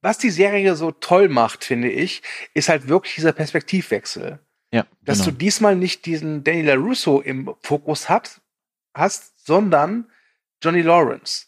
[0.00, 2.22] was die Serie so toll macht, finde ich,
[2.54, 4.38] ist halt wirklich dieser Perspektivwechsel.
[4.70, 5.30] Ja, dass genau.
[5.30, 8.42] du diesmal nicht diesen Danny LaRusso im Fokus hat,
[8.94, 10.10] hast, sondern
[10.62, 11.46] Johnny Lawrence.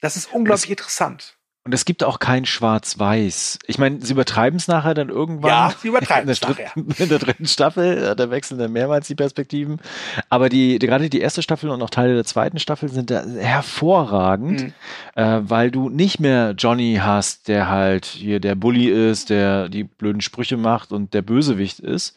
[0.00, 1.38] Das ist unglaublich das, interessant.
[1.64, 3.60] Und es gibt auch kein Schwarz-Weiß.
[3.68, 5.48] Ich meine, sie übertreiben es nachher dann irgendwann.
[5.48, 6.72] Ja, sie übertreiben es nachher.
[6.74, 9.80] In der dritten Staffel, da wechseln dann mehrmals die Perspektiven.
[10.28, 13.24] Aber die, die, gerade die erste Staffel und auch Teile der zweiten Staffel sind da
[13.24, 14.72] hervorragend, mhm.
[15.14, 19.84] äh, weil du nicht mehr Johnny hast, der halt hier der Bully ist, der die
[19.84, 22.16] blöden Sprüche macht und der Bösewicht ist,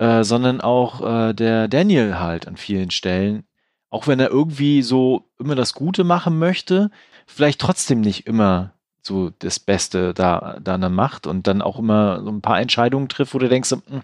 [0.00, 3.44] äh, sondern auch äh, der Daniel halt an vielen Stellen.
[3.88, 6.90] Auch wenn er irgendwie so immer das Gute machen möchte,
[7.26, 12.22] vielleicht trotzdem nicht immer so das Beste da, da dann macht und dann auch immer
[12.22, 14.02] so ein paar Entscheidungen trifft, wo du denkst, hm,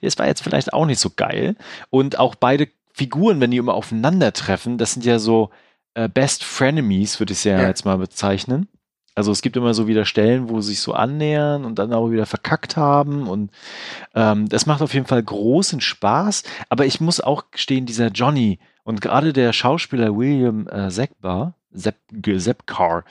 [0.00, 1.56] das war jetzt vielleicht auch nicht so geil.
[1.90, 5.50] Und auch beide Figuren, wenn die immer aufeinandertreffen, das sind ja so
[5.94, 8.68] äh, Best Frenemies, würde ich es ja, ja, jetzt mal bezeichnen.
[9.14, 12.12] Also es gibt immer so wieder Stellen, wo sie sich so annähern und dann auch
[12.12, 13.50] wieder verkackt haben und
[14.14, 16.44] ähm, das macht auf jeden Fall großen Spaß.
[16.68, 21.96] Aber ich muss auch gestehen, dieser Johnny und gerade der Schauspieler William äh, Zekbar, Sepp,
[22.10, 23.04] Seppcar,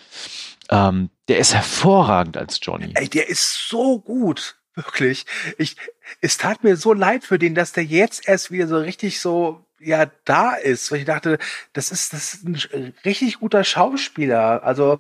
[0.69, 2.91] ähm, der ist hervorragend als Johnny.
[2.95, 4.57] Ey, der ist so gut.
[4.77, 5.25] Wirklich.
[5.57, 5.75] Ich,
[6.21, 9.65] es tat mir so leid für den, dass der jetzt erst wieder so richtig so,
[9.79, 10.91] ja, da ist.
[10.91, 11.39] Weil ich dachte,
[11.73, 14.63] das ist, das ist ein richtig guter Schauspieler.
[14.63, 14.99] Also,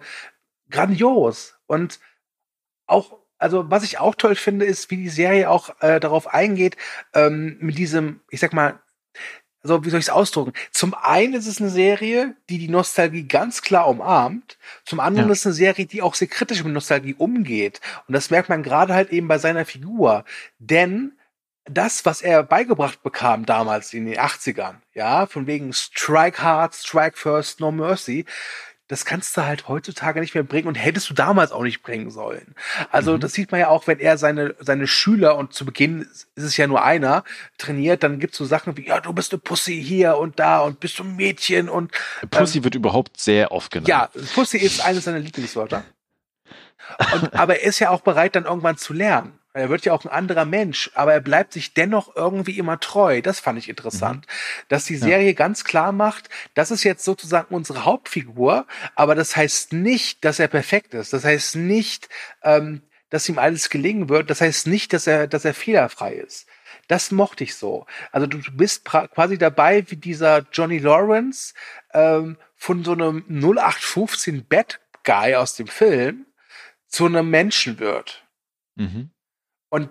[0.71, 1.59] grandios.
[1.67, 1.99] Und
[2.87, 6.75] auch, also, was ich auch toll finde, ist, wie die Serie auch äh, darauf eingeht,
[7.13, 8.79] ähm, mit diesem, ich sag mal,
[9.67, 10.53] also wie soll ich es ausdrücken?
[10.71, 14.57] Zum einen ist es eine Serie, die die Nostalgie ganz klar umarmt.
[14.85, 15.33] Zum anderen ja.
[15.33, 17.81] ist es eine Serie, die auch sehr kritisch mit Nostalgie umgeht.
[18.07, 20.23] Und das merkt man gerade halt eben bei seiner Figur.
[20.59, 21.13] Denn
[21.65, 27.17] das, was er beigebracht bekam damals in den 80ern, ja, von wegen Strike Hard, Strike
[27.17, 28.25] First, No Mercy,
[28.87, 32.09] das kannst du halt heutzutage nicht mehr bringen und hättest du damals auch nicht bringen
[32.09, 32.55] sollen.
[32.91, 33.19] Also mhm.
[33.19, 36.57] das sieht man ja auch, wenn er seine, seine Schüler, und zu Beginn ist es
[36.57, 37.23] ja nur einer,
[37.57, 40.79] trainiert, dann gibt's so Sachen wie, ja, du bist eine Pussy hier und da und
[40.79, 41.91] bist du ein Mädchen und
[42.29, 43.89] Pussy ähm, wird überhaupt sehr oft genannt.
[43.89, 45.83] Ja, Pussy ist eines seiner Lieblingswörter.
[47.13, 49.37] Und, aber er ist ja auch bereit, dann irgendwann zu lernen.
[49.57, 53.21] Er wird ja auch ein anderer Mensch, aber er bleibt sich dennoch irgendwie immer treu.
[53.21, 54.25] Das fand ich interessant.
[54.25, 54.65] Mhm.
[54.69, 55.33] Dass die Serie ja.
[55.33, 60.47] ganz klar macht, das ist jetzt sozusagen unsere Hauptfigur, aber das heißt nicht, dass er
[60.47, 61.13] perfekt ist.
[61.13, 62.09] Das heißt nicht,
[62.43, 64.29] ähm, dass ihm alles gelingen wird.
[64.29, 66.47] Das heißt nicht, dass er, dass er fehlerfrei ist.
[66.87, 67.85] Das mochte ich so.
[68.11, 71.53] Also du, du bist quasi dabei wie dieser Johnny Lawrence
[71.93, 76.25] ähm, von so einem 0815 Bad Guy aus dem Film
[76.87, 78.25] zu einem Menschen wird.
[78.75, 79.11] Mhm.
[79.69, 79.89] Und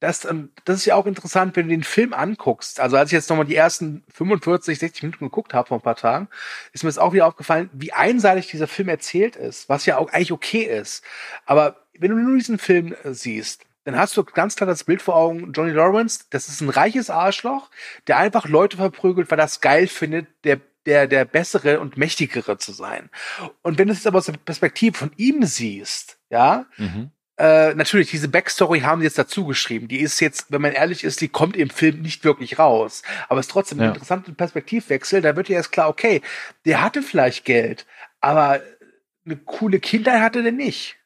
[0.00, 2.78] das, ähm, das ist ja auch interessant, wenn du den Film anguckst.
[2.78, 5.96] Also als ich jetzt nochmal die ersten 45, 60 Minuten geguckt habe vor ein paar
[5.96, 6.28] Tagen,
[6.72, 10.12] ist mir jetzt auch wieder aufgefallen, wie einseitig dieser Film erzählt ist, was ja auch
[10.12, 11.02] eigentlich okay ist.
[11.46, 15.02] Aber wenn du nur diesen Film äh, siehst, dann hast du ganz klar das Bild
[15.02, 17.70] vor Augen, Johnny Lawrence, das ist ein reiches Arschloch,
[18.06, 22.72] der einfach Leute verprügelt, weil das geil findet, der der, der bessere und mächtigere zu
[22.72, 23.08] sein.
[23.62, 27.10] Und wenn du es aber aus der Perspektive von ihm siehst, ja, mhm.
[27.36, 29.88] Äh, natürlich, diese Backstory haben sie jetzt dazu geschrieben.
[29.88, 33.02] Die ist jetzt, wenn man ehrlich ist, die kommt im Film nicht wirklich raus.
[33.28, 33.84] Aber es ist trotzdem ja.
[33.84, 35.20] ein interessanter Perspektivwechsel.
[35.20, 36.22] Da wird ja erst klar, okay,
[36.64, 37.86] der hatte vielleicht Geld,
[38.20, 38.60] aber
[39.24, 40.96] eine coole Kindheit hatte der nicht.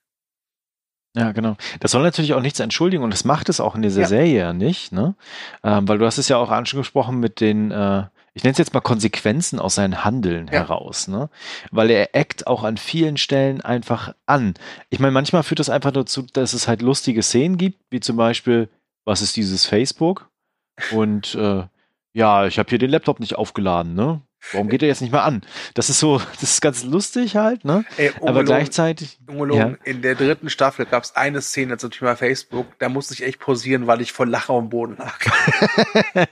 [1.17, 1.57] Ja, genau.
[1.81, 4.07] Das soll natürlich auch nichts entschuldigen und das macht es auch in dieser ja.
[4.07, 5.15] Serie ja nicht, ne?
[5.65, 8.05] Ähm, weil du hast es ja auch angesprochen mit den, äh,
[8.39, 10.61] ich nenne es jetzt mal Konsequenzen aus seinem Handeln ja.
[10.61, 11.29] heraus, ne?
[11.73, 14.55] Weil er eckt auch an vielen Stellen einfach an.
[14.91, 18.17] Ich meine, manchmal führt das einfach dazu, dass es halt lustige Szenen gibt, wie zum
[18.17, 18.69] Beispiel,
[19.05, 20.31] was ist dieses Facebook?
[20.93, 21.65] Und äh,
[22.13, 24.23] ja, ich habe hier den Laptop nicht aufgeladen, ne?
[24.53, 25.43] Warum geht er jetzt nicht mal an?
[25.75, 27.85] Das ist so, das ist ganz lustig halt, ne?
[27.97, 29.19] Ey, Aber gleichzeitig.
[29.29, 29.75] Ja.
[29.85, 33.41] In der dritten Staffel gab es eine Szene zum Thema Facebook, da musste ich echt
[33.41, 35.19] posieren, weil ich vor Lacher am Boden lag.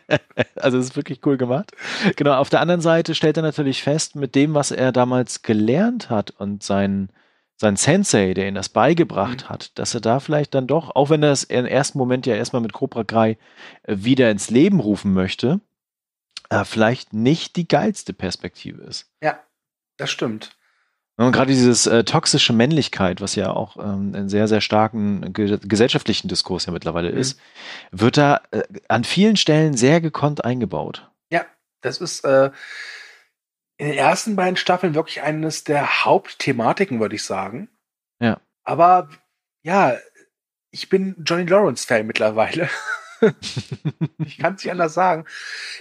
[0.56, 1.72] also das ist wirklich cool gemacht.
[2.16, 6.08] Genau, auf der anderen Seite stellt er natürlich fest, mit dem, was er damals gelernt
[6.08, 7.10] hat und sein,
[7.56, 9.48] sein Sensei, der ihn das beigebracht mhm.
[9.48, 12.34] hat, dass er da vielleicht dann doch, auch wenn er es im ersten Moment ja
[12.34, 13.38] erstmal mit Cobra Kai
[13.82, 15.60] äh, wieder ins Leben rufen möchte,
[16.50, 19.10] äh, vielleicht nicht die geilste Perspektive ist.
[19.22, 19.40] Ja,
[19.96, 20.56] das stimmt.
[21.18, 25.58] Und gerade dieses äh, toxische Männlichkeit, was ja auch ähm, einen sehr, sehr starken ge
[25.62, 27.18] gesellschaftlichen Diskurs ja mittlerweile mhm.
[27.18, 27.40] ist,
[27.90, 31.10] wird da äh, an vielen Stellen sehr gekonnt eingebaut.
[31.30, 31.46] Ja,
[31.80, 32.50] das ist äh,
[33.78, 37.70] in den ersten beiden Staffeln wirklich eines der Hauptthematiken, würde ich sagen.
[38.20, 38.38] Ja.
[38.64, 39.08] Aber
[39.62, 39.96] ja,
[40.70, 42.68] ich bin Johnny Lawrence-Fan mittlerweile.
[44.24, 45.24] ich kann es nicht anders sagen.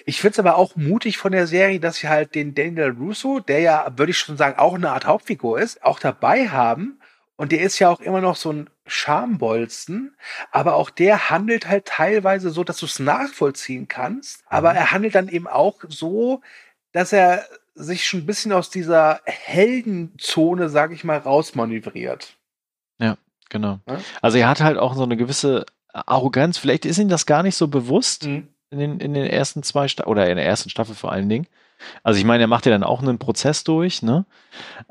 [0.06, 3.40] Ich finde es aber auch mutig von der Serie, dass sie halt den Daniel Russo,
[3.40, 7.00] der ja, würde ich schon sagen, auch eine Art Hauptfigur ist, auch dabei haben.
[7.38, 10.16] Und der ist ja auch immer noch so ein Schambolzen,
[10.52, 14.44] aber auch der handelt halt teilweise so, dass du es nachvollziehen kannst.
[14.48, 14.78] Aber mhm.
[14.78, 16.42] er handelt dann eben auch so,
[16.92, 22.38] dass er sich schon ein bisschen aus dieser Heldenzone, sag ich mal, rausmanövriert.
[23.00, 23.18] Ja,
[23.50, 23.80] genau.
[23.88, 24.00] Ja?
[24.22, 26.58] Also er hat halt auch so eine gewisse Arroganz.
[26.58, 28.50] Vielleicht ist ihm das gar nicht so bewusst mhm.
[28.70, 31.48] in, den, in den ersten zwei Staffeln oder in der ersten Staffel vor allen Dingen.
[32.04, 34.26] Also ich meine, er macht ja dann auch einen Prozess durch, ne?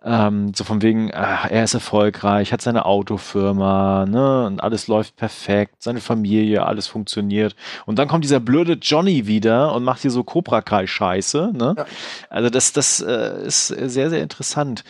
[0.03, 4.47] Ähm, so von wegen, ach, er ist erfolgreich, hat seine Autofirma, ne?
[4.47, 7.57] Und alles läuft perfekt, seine Familie, alles funktioniert.
[7.87, 11.75] Und dann kommt dieser blöde Johnny wieder und macht hier so Cobra Kai Scheiße, ne?
[11.77, 11.87] Ja.
[12.29, 14.85] Also das, das äh, ist sehr, sehr interessant.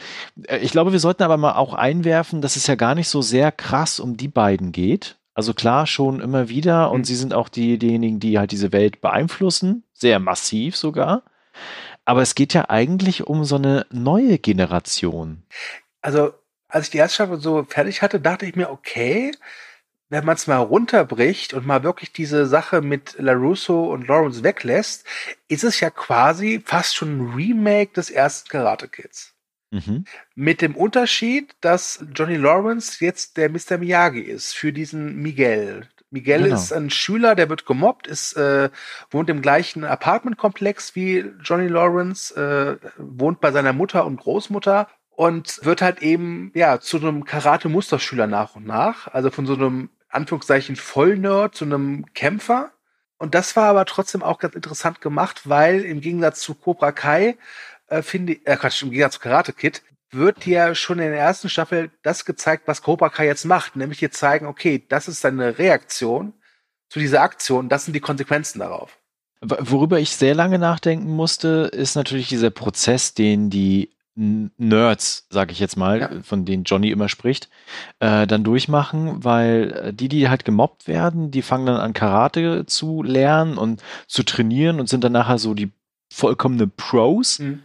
[0.48, 3.22] Äh, ich glaube, wir sollten aber mal auch einwerfen, dass es ja gar nicht so
[3.22, 5.16] sehr krass um die beiden geht.
[5.34, 6.90] Also klar, schon immer wieder.
[6.90, 7.04] Und mhm.
[7.04, 9.84] sie sind auch die, diejenigen, die halt diese Welt beeinflussen.
[9.92, 11.22] Sehr massiv sogar.
[12.04, 15.42] Aber es geht ja eigentlich um so eine neue Generation.
[16.00, 16.34] Also,
[16.68, 19.32] als ich die erste Staffel so fertig hatte, dachte ich mir, okay,
[20.10, 25.04] wenn man es mal runterbricht und mal wirklich diese Sache mit LaRusso und Lawrence weglässt,
[25.48, 29.33] ist es ja quasi fast schon ein Remake des ersten Karate Kids.
[29.74, 30.04] Mhm.
[30.36, 33.78] Mit dem Unterschied, dass Johnny Lawrence jetzt der Mr.
[33.78, 35.88] Miyagi ist für diesen Miguel.
[36.10, 36.54] Miguel genau.
[36.54, 38.70] ist ein Schüler, der wird gemobbt, ist, äh,
[39.10, 45.58] wohnt im gleichen Apartmentkomplex wie Johnny Lawrence, äh, wohnt bei seiner Mutter und Großmutter und
[45.64, 49.08] wird halt eben ja zu einem Karate-Musterschüler nach und nach.
[49.08, 52.70] Also von so einem Anführungszeichen Vollnerd zu einem Kämpfer.
[53.18, 57.36] Und das war aber trotzdem auch ganz interessant gemacht, weil im Gegensatz zu Cobra Kai
[57.88, 61.20] äh, finde ich, äh, Quatsch, im Gegensatz zu Karate Kid, wird dir schon in der
[61.20, 65.24] ersten Staffel das gezeigt, was Cobra Kai jetzt macht, nämlich dir zeigen, okay, das ist
[65.24, 66.32] deine Reaktion
[66.88, 68.98] zu dieser Aktion, das sind die Konsequenzen darauf.
[69.40, 75.58] Worüber ich sehr lange nachdenken musste, ist natürlich dieser Prozess, den die Nerds, sage ich
[75.58, 76.10] jetzt mal, ja.
[76.22, 77.48] von denen Johnny immer spricht,
[77.98, 82.64] äh, dann durchmachen, weil äh, die, die halt gemobbt werden, die fangen dann an Karate
[82.64, 85.72] zu lernen und zu trainieren und sind dann nachher so die
[86.14, 87.38] vollkommene Pros.
[87.38, 87.62] Mhm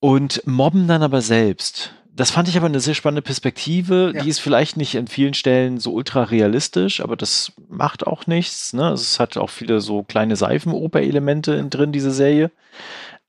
[0.00, 1.92] und mobben dann aber selbst.
[2.12, 4.12] Das fand ich aber eine sehr spannende Perspektive.
[4.14, 4.22] Ja.
[4.22, 8.72] Die ist vielleicht nicht an vielen Stellen so ultra realistisch, aber das macht auch nichts.
[8.72, 8.84] Ne?
[8.84, 12.50] Also es hat auch viele so kleine Seifenoper-Elemente drin, diese Serie.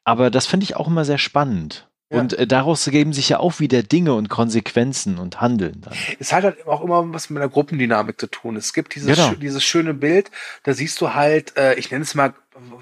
[0.05, 1.87] Aber das finde ich auch immer sehr spannend.
[2.09, 2.19] Ja.
[2.21, 5.81] Und äh, daraus ergeben sich ja auch wieder Dinge und Konsequenzen und Handeln.
[5.81, 5.93] Dann.
[6.19, 8.55] Es hat halt auch immer was mit einer Gruppendynamik zu tun.
[8.55, 9.31] Es gibt dieses, genau.
[9.31, 10.31] dieses schöne Bild,
[10.63, 12.33] da siehst du halt, äh, ich nenne es mal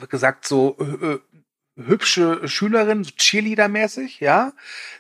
[0.10, 1.18] gesagt, so äh,
[1.76, 4.54] hübsche Schülerin, so Cheerleader-mäßig, ja.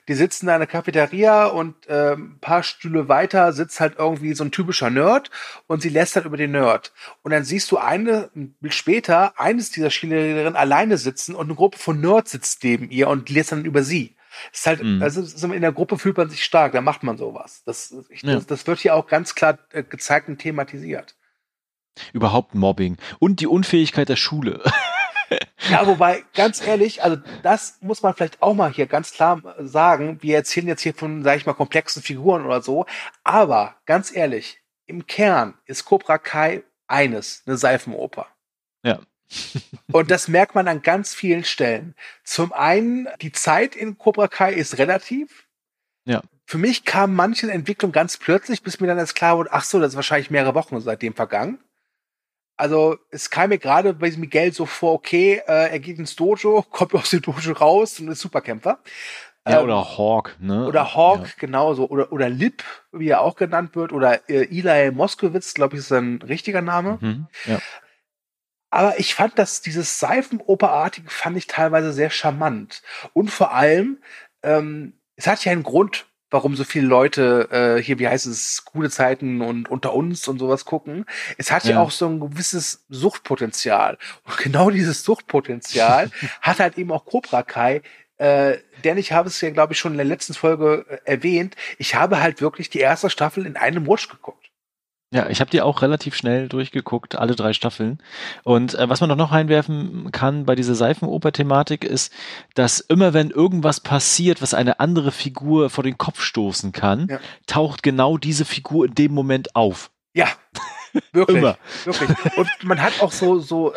[0.07, 4.33] Die sitzen da in der Cafeteria und äh, ein paar Stühle weiter sitzt halt irgendwie
[4.33, 5.31] so ein typischer Nerd
[5.67, 6.93] und sie lässt halt über den Nerd.
[7.23, 11.55] Und dann siehst du eine, ein Bild später, eines dieser Cheerleaderinnen alleine sitzen und eine
[11.55, 14.15] Gruppe von Nerds sitzt neben ihr und lässt dann über sie.
[14.51, 15.01] Das ist halt, mhm.
[15.01, 17.63] also in der Gruppe fühlt man sich stark, da macht man sowas.
[17.65, 18.35] Das, ich, ja.
[18.35, 21.15] das, das wird hier auch ganz klar äh, gezeigt und thematisiert.
[22.11, 24.61] Überhaupt Mobbing und die Unfähigkeit der Schule.
[25.69, 30.21] Ja, wobei, ganz ehrlich, also das muss man vielleicht auch mal hier ganz klar sagen.
[30.21, 32.85] Wir erzählen jetzt hier von, sag ich mal, komplexen Figuren oder so.
[33.23, 38.27] Aber ganz ehrlich, im Kern ist Cobra Kai eines, eine Seifenoper.
[38.83, 38.99] Ja.
[39.91, 41.95] Und das merkt man an ganz vielen Stellen.
[42.23, 45.47] Zum einen, die Zeit in Cobra Kai ist relativ.
[46.05, 46.21] Ja.
[46.45, 49.79] Für mich kam manche Entwicklung ganz plötzlich, bis mir dann erst klar wurde, ach so,
[49.79, 51.57] das ist wahrscheinlich mehrere Wochen seitdem vergangen.
[52.57, 56.61] Also es kam mir gerade bei Miguel so vor, okay, äh, er geht ins Dojo,
[56.69, 58.79] kommt aus dem Dojo raus und ist Superkämpfer.
[59.47, 60.65] Ja, ähm, oder Hawk, ne?
[60.65, 61.33] Oder Hawk, ja.
[61.37, 61.87] genauso.
[61.89, 63.91] Oder, oder Lip, wie er auch genannt wird.
[63.91, 66.97] Oder äh, Eli Moskowitz, glaube ich, ist sein richtiger Name.
[67.01, 67.59] Mhm, ja.
[68.71, 72.81] Aber ich fand das, dieses Seifenoperartige fand ich teilweise sehr charmant.
[73.13, 74.01] Und vor allem,
[74.43, 78.65] ähm, es hat ja einen Grund, warum so viele Leute äh, hier, wie heißt es,
[78.65, 81.05] gute Zeiten und unter uns und sowas gucken.
[81.37, 83.97] Es hat ja, ja auch so ein gewisses Suchtpotenzial.
[84.25, 87.81] Und genau dieses Suchtpotenzial hat halt eben auch Cobra Kai.
[88.17, 91.55] Äh, denn ich habe es ja, glaube ich, schon in der letzten Folge äh, erwähnt.
[91.77, 94.44] Ich habe halt wirklich die erste Staffel in einem Watch geguckt.
[95.15, 97.99] Ja, ich habe die auch relativ schnell durchgeguckt, alle drei Staffeln.
[98.43, 102.11] Und äh, was man doch noch einwerfen kann bei dieser Seifenoper-Thematik ist,
[102.53, 107.19] dass immer wenn irgendwas passiert, was eine andere Figur vor den Kopf stoßen kann, ja.
[107.47, 109.89] taucht genau diese Figur in dem Moment auf.
[110.13, 110.27] Ja,
[111.13, 111.37] wirklich.
[111.37, 111.57] immer.
[111.85, 112.09] wirklich.
[112.37, 113.73] Und man hat auch so, so,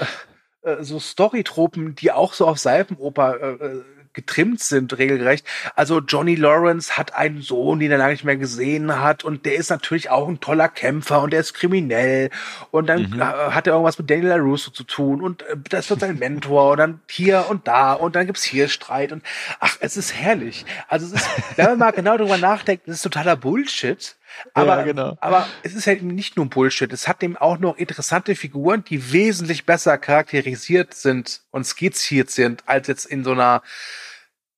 [0.63, 3.85] äh, so Storytropen, die auch so auf Seifenoper äh, äh
[4.19, 5.47] getrimmt sind, regelrecht.
[5.77, 9.55] Also Johnny Lawrence hat einen Sohn, den er lange nicht mehr gesehen hat und der
[9.55, 12.31] ist natürlich auch ein toller Kämpfer und der ist kriminell
[12.73, 13.23] und dann mhm.
[13.23, 16.79] hat er irgendwas mit Daniel LaRusso zu tun und äh, das wird sein Mentor und
[16.79, 19.23] dann hier und da und dann gibt's hier Streit und
[19.61, 20.67] ach, es ist herrlich.
[20.89, 24.17] Also es ist, wenn man mal genau darüber nachdenkt, das ist totaler Bullshit,
[24.55, 25.17] Aber, Ja, genau.
[25.21, 26.93] aber es ist halt eben nicht nur Bullshit.
[26.93, 32.63] Es hat eben auch noch interessante Figuren, die wesentlich besser charakterisiert sind und skizziert sind,
[32.67, 33.63] als jetzt in so einer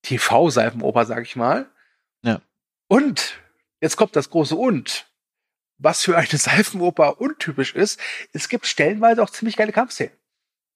[0.03, 1.67] TV-Seifenoper, sag ich mal.
[2.23, 2.41] Ja.
[2.89, 3.39] Und,
[3.81, 5.07] jetzt kommt das große Und.
[5.79, 8.01] Was für eine Seifenoper untypisch ist,
[8.33, 10.13] es gibt stellenweise auch ziemlich geile Kampfszenen.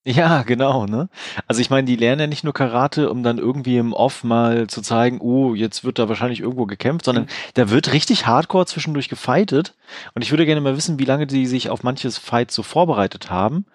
[0.07, 1.09] Ja, genau, ne?
[1.47, 4.67] Also ich meine, die lernen ja nicht nur Karate, um dann irgendwie im Off mal
[4.67, 7.29] zu zeigen, oh, jetzt wird da wahrscheinlich irgendwo gekämpft, sondern Mhm.
[7.55, 9.73] da wird richtig hardcore zwischendurch gefightet.
[10.13, 13.31] Und ich würde gerne mal wissen, wie lange die sich auf manches Fight so vorbereitet
[13.31, 13.65] haben.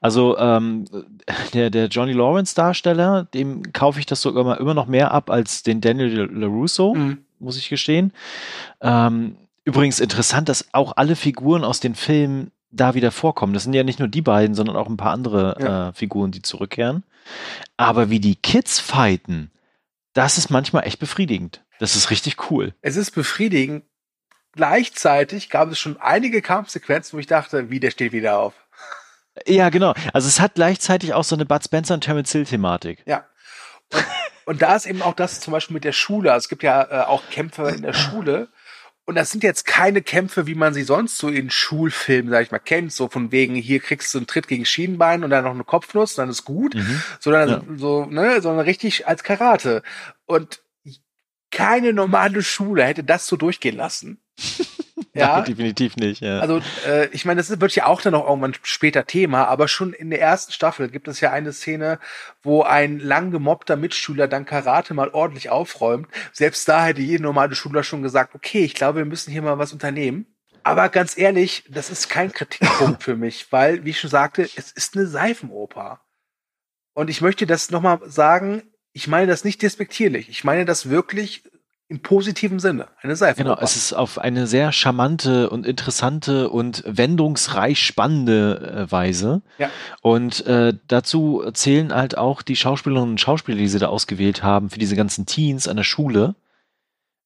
[0.00, 0.84] Also ähm,
[1.54, 5.30] der, der Johnny Lawrence Darsteller, dem kaufe ich das sogar mal immer noch mehr ab
[5.30, 7.18] als den Daniel LaRusso, Mhm.
[7.38, 8.12] muss ich gestehen.
[8.80, 13.54] Ähm, übrigens interessant, dass auch alle Figuren aus den Filmen da wieder vorkommen.
[13.54, 15.88] Das sind ja nicht nur die beiden, sondern auch ein paar andere Ja.
[15.88, 17.02] äh, Figuren, die zurückkehren.
[17.76, 19.50] Aber wie die Kids fighten,
[20.12, 21.62] das ist manchmal echt befriedigend.
[21.78, 22.74] Das ist richtig cool.
[22.82, 23.84] Es ist befriedigend.
[24.52, 28.54] Gleichzeitig gab es schon einige Kampfsequenzen, wo ich dachte, wie, der steht wieder auf.
[29.46, 29.94] Ja, genau.
[30.12, 33.02] Also es hat gleichzeitig auch so eine Bud Spencer und Terence Hill Thematik.
[33.06, 33.24] Ja.
[33.92, 34.04] Und,
[34.46, 36.32] und da ist eben auch das zum Beispiel mit der Schule.
[36.32, 38.48] Also es gibt ja äh, auch Kämpfe in der Schule.
[39.04, 42.50] Und das sind jetzt keine Kämpfe, wie man sie sonst so in Schulfilmen, sag ich
[42.50, 42.92] mal, kennt.
[42.92, 46.14] So von wegen, hier kriegst du einen Tritt gegen Schienbein und dann noch eine Kopfnuss,
[46.16, 46.74] dann ist gut.
[46.74, 47.02] Mhm.
[47.20, 47.62] Sondern Ja.
[47.76, 49.82] so, ne, sondern richtig als Karate.
[50.24, 50.60] Und
[51.52, 54.20] keine normale Schule hätte das so durchgehen lassen.
[55.16, 55.36] ja.
[55.36, 56.20] Nein, definitiv nicht.
[56.20, 56.40] Ja.
[56.40, 59.92] Also, äh, ich meine, das wird ja auch dann noch irgendwann später Thema, aber schon
[59.92, 61.98] in der ersten Staffel gibt es ja eine Szene,
[62.42, 66.08] wo ein lang gemobbter Mitschüler dann Karate mal ordentlich aufräumt.
[66.32, 69.58] Selbst da hätte jeder normale Schüler schon gesagt, okay, ich glaube, wir müssen hier mal
[69.58, 70.26] was unternehmen.
[70.62, 74.72] Aber ganz ehrlich, das ist kein Kritikpunkt für mich, weil, wie ich schon sagte, es
[74.72, 76.00] ist eine Seifenoper.
[76.92, 80.28] Und ich möchte das nochmal sagen, ich meine das nicht despektierlich.
[80.28, 81.44] Ich meine das wirklich
[81.88, 82.88] im positiven Sinne.
[83.00, 83.56] Eine Seifenoper.
[83.56, 89.42] Genau, es ist auf eine sehr charmante und interessante und wendungsreich spannende äh, Weise.
[89.58, 89.70] Ja.
[90.02, 94.70] Und äh, dazu zählen halt auch die Schauspielerinnen und Schauspieler, die sie da ausgewählt haben
[94.70, 96.34] für diese ganzen Teens an der Schule.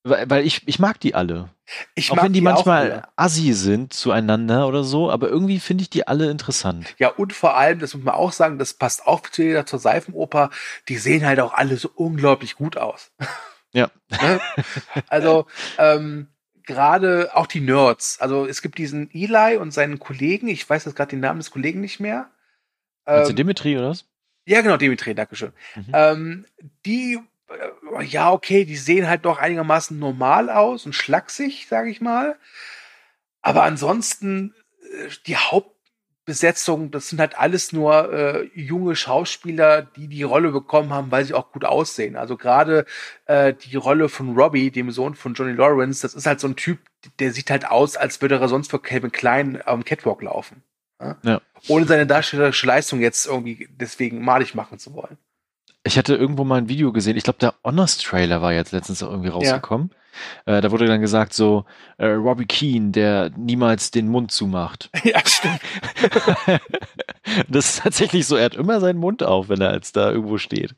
[0.02, 1.50] Weil, weil ich, ich mag die alle.
[1.94, 3.08] ich auch mag wenn die auch manchmal alle.
[3.16, 6.94] assi sind zueinander oder so, aber irgendwie finde ich die alle interessant.
[6.98, 9.78] Ja, und vor allem, das muss man auch sagen, das passt auch zu jeder zur
[9.78, 10.50] Seifenoper,
[10.88, 13.12] die sehen halt auch alle so unglaublich gut aus.
[13.72, 13.90] Ja.
[14.10, 14.40] Ne?
[15.08, 15.46] also,
[15.78, 16.28] ähm,
[16.70, 18.20] gerade auch die Nerds.
[18.20, 21.50] Also es gibt diesen Eli und seinen Kollegen, ich weiß jetzt gerade den Namen des
[21.50, 22.30] Kollegen nicht mehr.
[23.06, 24.04] Du Ähm, Dimitri oder was?
[24.44, 25.52] ja, genau, Dimitri, Dankeschön.
[25.74, 25.86] Mhm.
[25.92, 26.46] Ähm,
[26.86, 32.00] die, äh, ja, okay, die sehen halt doch einigermaßen normal aus und schlaksig, sage ich
[32.00, 32.38] mal.
[33.42, 35.36] Aber ansonsten, äh, die
[36.20, 41.24] Hauptbesetzung, das sind halt alles nur äh, junge Schauspieler, die die Rolle bekommen haben, weil
[41.24, 42.16] sie auch gut aussehen.
[42.16, 42.84] Also gerade
[43.26, 46.56] äh, die Rolle von Robbie, dem Sohn von Johnny Lawrence, das ist halt so ein
[46.56, 46.78] Typ,
[47.18, 50.62] der sieht halt aus, als würde er sonst für Calvin Klein am Catwalk laufen.
[51.00, 51.16] Ja?
[51.22, 51.40] Ja.
[51.68, 55.18] Ohne seine darstellerische Leistung jetzt irgendwie deswegen malig machen zu wollen.
[55.82, 59.10] Ich hatte irgendwo mal ein Video gesehen, ich glaube, der Honors-Trailer war jetzt letztens auch
[59.10, 59.90] irgendwie rausgekommen.
[60.44, 61.64] Äh, da wurde dann gesagt, so,
[61.96, 64.90] äh, Robbie Keane, der niemals den Mund zumacht.
[65.04, 65.60] ja, stimmt.
[67.48, 70.38] das ist tatsächlich so, er hat immer seinen Mund auf, wenn er als da irgendwo
[70.38, 70.74] steht.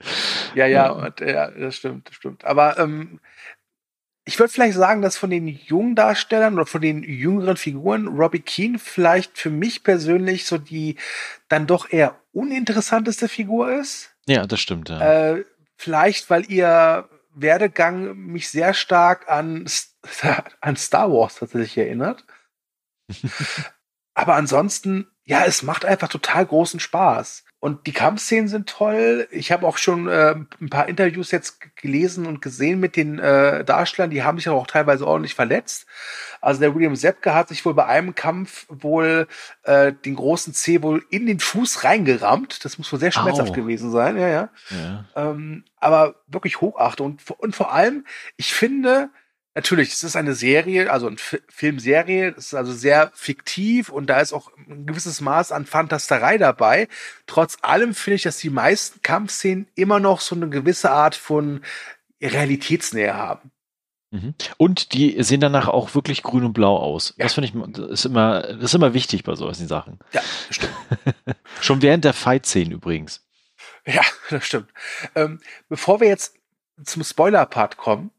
[0.54, 0.90] Ja, ja, Ja.
[0.90, 2.44] und, ja, das stimmt, das stimmt.
[2.44, 3.20] Aber ähm,
[4.24, 8.38] ich würde vielleicht sagen, dass von den jungen Darstellern oder von den jüngeren Figuren Robbie
[8.38, 10.96] Keane vielleicht für mich persönlich so die
[11.48, 14.11] dann doch eher uninteressanteste Figur ist.
[14.26, 14.88] Ja, das stimmt.
[14.88, 15.32] Ja.
[15.32, 15.44] Äh,
[15.76, 19.66] vielleicht, weil ihr Werdegang mich sehr stark an,
[20.60, 22.24] an Star Wars tatsächlich erinnert.
[24.14, 27.44] Aber ansonsten, ja, es macht einfach total großen Spaß.
[27.62, 29.28] Und die Kampfszenen sind toll.
[29.30, 33.64] Ich habe auch schon äh, ein paar Interviews jetzt gelesen und gesehen mit den äh,
[33.64, 34.10] Darstellern.
[34.10, 35.86] Die haben sich aber auch teilweise ordentlich verletzt.
[36.40, 39.28] Also der William Sepke hat sich wohl bei einem Kampf wohl
[39.62, 42.64] äh, den großen C wohl in den Fuß reingerammt.
[42.64, 43.54] Das muss wohl sehr schmerzhaft Au.
[43.54, 44.16] gewesen sein.
[44.16, 44.48] Ja, ja.
[44.70, 45.04] ja.
[45.14, 47.12] Ähm, aber wirklich Hochachtung.
[47.12, 48.04] Und, und vor allem,
[48.36, 49.08] ich finde,
[49.54, 54.06] natürlich, es ist eine Serie, also eine Fi- Filmserie, es ist also sehr fiktiv und
[54.06, 56.88] da ist auch ein gewisses Maß an Fantasterei dabei.
[57.26, 61.62] Trotz allem finde ich, dass die meisten Kampfszenen immer noch so eine gewisse Art von
[62.22, 63.50] Realitätsnähe haben.
[64.10, 64.34] Mhm.
[64.58, 67.14] Und die sehen danach auch wirklich grün und blau aus.
[67.16, 67.24] Ja.
[67.24, 69.98] Das finde ich das ist immer, das ist immer wichtig bei solchen Sachen.
[70.12, 70.74] Ja, stimmt.
[71.60, 73.26] Schon während der Fight-Szenen übrigens.
[73.86, 74.68] Ja, das stimmt.
[75.14, 76.36] Ähm, bevor wir jetzt
[76.84, 78.10] zum Spoiler-Part kommen,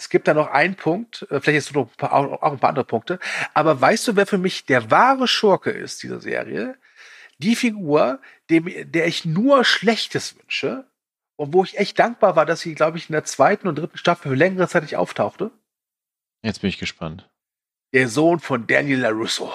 [0.00, 2.58] es gibt da noch einen Punkt, äh, vielleicht jetzt noch ein paar, auch auch ein
[2.58, 3.18] paar andere Punkte,
[3.52, 6.76] aber weißt du, wer für mich der wahre Schurke ist dieser Serie?
[7.38, 10.86] Die Figur, dem, der ich nur Schlechtes wünsche
[11.36, 13.98] und wo ich echt dankbar war, dass sie, glaube ich, in der zweiten und dritten
[13.98, 15.50] Staffel für längere Zeit nicht auftauchte.
[16.42, 17.28] Jetzt bin ich gespannt.
[17.92, 19.52] Der Sohn von Daniel LaRusso.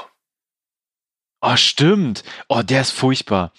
[1.41, 2.23] Oh, stimmt.
[2.49, 3.51] Oh, der ist furchtbar.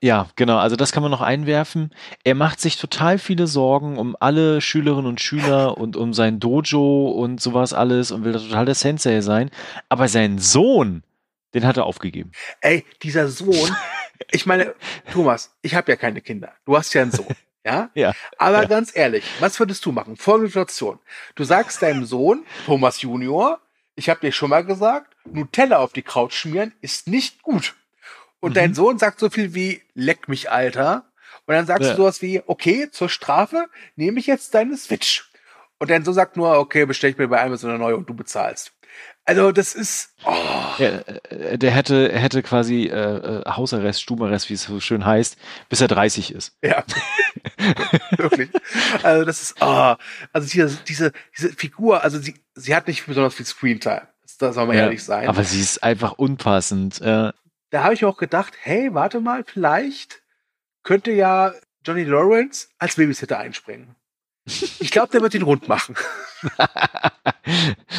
[0.00, 0.58] Ja, genau.
[0.58, 1.92] Also das kann man noch einwerfen.
[2.24, 7.08] Er macht sich total viele Sorgen um alle Schülerinnen und Schüler und um sein Dojo
[7.10, 9.50] und sowas alles und will da total der Sensei sein.
[9.88, 11.02] Aber sein Sohn,
[11.54, 12.30] den hat er aufgegeben.
[12.60, 13.74] Ey, dieser Sohn,
[14.30, 14.74] ich meine,
[15.12, 16.52] Thomas, ich habe ja keine Kinder.
[16.64, 17.26] Du hast ja einen Sohn.
[17.64, 17.90] Ja?
[17.94, 18.12] Ja.
[18.38, 18.68] Aber Ja.
[18.68, 20.16] ganz ehrlich, was würdest du machen?
[20.16, 20.98] Folgende Situation.
[21.36, 23.60] Du sagst deinem Sohn, Thomas Junior,
[23.94, 27.74] ich habe dir schon mal gesagt, Nutella auf die Kraut schmieren ist nicht gut.
[28.40, 28.54] Und Mhm.
[28.54, 31.04] dein Sohn sagt so viel wie, leck mich, Alter.
[31.46, 31.90] Und dann sagst Ja.
[31.94, 33.66] du sowas wie, okay, zur Strafe
[33.96, 35.30] nehme ich jetzt deine Switch.
[35.78, 38.14] Und dein Sohn sagt nur, okay, bestell ich mir bei Amazon eine neue und du
[38.14, 38.72] bezahlst.
[39.24, 40.34] Also das ist, oh,
[40.78, 40.88] Ja,
[41.30, 42.92] äh, der hätte, hätte quasi äh,
[43.40, 45.36] äh, Hausarrest, Stubenarrest, wie es so schön heißt,
[45.68, 46.56] bis er 30 ist.
[46.62, 46.84] Ja.
[48.16, 48.50] Wirklich.
[49.02, 49.96] Also das ist, ah,
[50.32, 54.08] also diese, diese, diese Figur, also sie, sie hat nicht besonders viel Screentime.
[54.38, 55.28] Das soll man Ja, ehrlich sein.
[55.28, 57.00] Aber sie ist einfach unpassend.
[57.00, 57.32] Äh,
[57.70, 60.22] da habe ich auch gedacht, hey, warte mal, vielleicht
[60.82, 61.52] könnte ja
[61.84, 63.94] Johnny Lawrence als Babysitter einspringen.
[64.44, 65.94] Ich glaube, der wird ihn rund machen.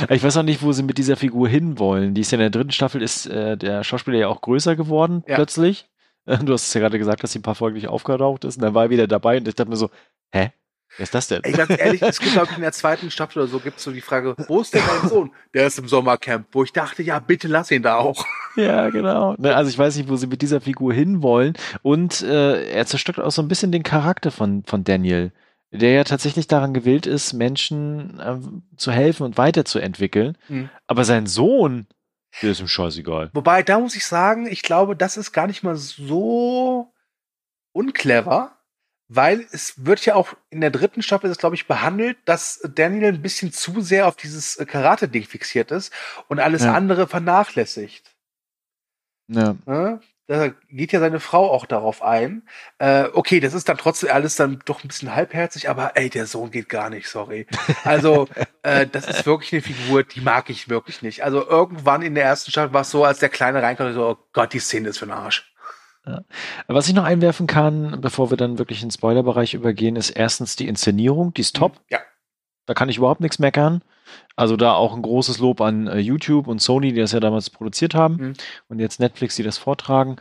[0.10, 2.14] ich weiß auch nicht, wo sie mit dieser Figur hinwollen.
[2.14, 5.24] Die ist ja in der dritten Staffel, ist äh, der Schauspieler ja auch größer geworden,
[5.28, 5.36] Ja.
[5.36, 5.90] plötzlich.
[6.26, 8.56] Du hast es ja gerade gesagt, dass sie ein paar Folgen nicht aufgetaucht ist.
[8.56, 9.90] Und dann war er wieder dabei und ich dachte mir so,
[10.32, 10.54] hä?
[10.98, 11.44] Wer ist das denn?
[11.44, 13.84] Ey, ganz ehrlich, es gibt, glaube ich, in der zweiten Staffel oder so, gibt es
[13.84, 15.32] so die Frage, wo ist denn dein Sohn?
[15.54, 18.26] Der ist im Sommercamp, wo ich dachte, ja, bitte lass ihn da auch.
[18.56, 19.34] Ja, genau.
[19.39, 21.54] Ne, also ich weiß nicht, wo sie mit dieser Figur hinwollen.
[21.82, 25.32] Und äh, er zerstört auch so ein bisschen den Charakter von, von Daniel,
[25.72, 30.38] der ja tatsächlich daran gewillt ist, Menschen ähm, zu helfen und weiterzuentwickeln.
[30.48, 30.70] Mhm.
[30.86, 31.88] Aber sein Sohn,
[32.44, 33.32] der ist ihm scheißegal.
[33.34, 36.94] Wobei, da muss ich sagen, ich glaube, das ist gar nicht mal so
[37.72, 38.56] unclever,
[39.08, 43.14] weil es wird ja auch in der dritten Staffel, ist, glaube ich, behandelt, dass Daniel
[43.14, 45.93] ein bisschen zu sehr auf dieses äh, Karate-Ding fixiert ist
[46.28, 46.74] und alles Ja.
[46.74, 48.12] andere vernachlässigt.
[49.28, 49.56] Ja.
[49.66, 49.99] Ne?
[50.28, 52.43] Da geht ja seine Frau auch darauf ein.
[52.78, 56.28] Äh, okay, das ist dann trotzdem alles dann doch ein bisschen halbherzig, aber ey, der
[56.28, 57.45] Sohn geht gar nicht, sorry.
[57.84, 58.30] Also,
[58.64, 61.24] äh, das ist wirklich eine Figur, die mag ich wirklich nicht.
[61.26, 64.18] Also irgendwann in der ersten Staffel war es so, als der Kleine reinkam, so, oh
[64.32, 65.53] Gott, die Szene ist für den Arsch.
[66.68, 70.56] Was ich noch einwerfen kann, bevor wir dann wirklich in den Spoilerbereich übergehen, ist erstens
[70.56, 71.80] die Inszenierung, die ist top.
[71.89, 71.99] Ja.
[72.66, 73.82] Da kann ich überhaupt nichts meckern.
[74.36, 77.49] Also da auch ein großes Lob an äh, YouTube und Sony, die das ja damals
[77.49, 78.16] produziert haben.
[78.16, 78.34] Mhm.
[78.68, 80.18] Und jetzt Netflix, die das vortragen.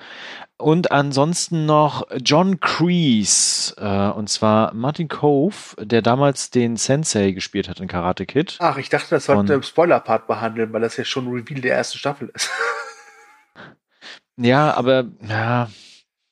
[0.58, 7.68] Und ansonsten noch John Kreese, äh, und zwar Martin Cove, der damals den Sensei gespielt
[7.68, 8.56] hat in Karate Kid.
[8.60, 11.76] Ach, ich dachte, das sollte im Spoiler-Part behandeln, weil das ja schon ein Reveal der
[11.76, 12.50] ersten Staffel ist.
[14.36, 15.70] Ja, aber ja,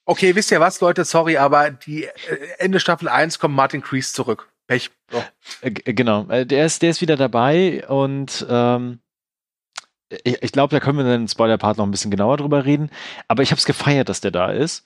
[0.06, 1.04] Okay, wisst ihr was, Leute?
[1.04, 2.10] Sorry, aber die äh,
[2.58, 4.48] Ende Staffel 1 kommt Martin Kreese zurück.
[4.66, 4.90] Pech.
[5.12, 5.22] So.
[5.60, 8.98] Äh, g- Genau, äh, der ist, der ist wieder dabei und ähm,
[10.24, 12.90] ich, ich glaube, da können wir dann im Spoiler-Part noch ein bisschen genauer drüber reden.
[13.28, 14.84] Aber ich habe es gefeiert, dass der da ist.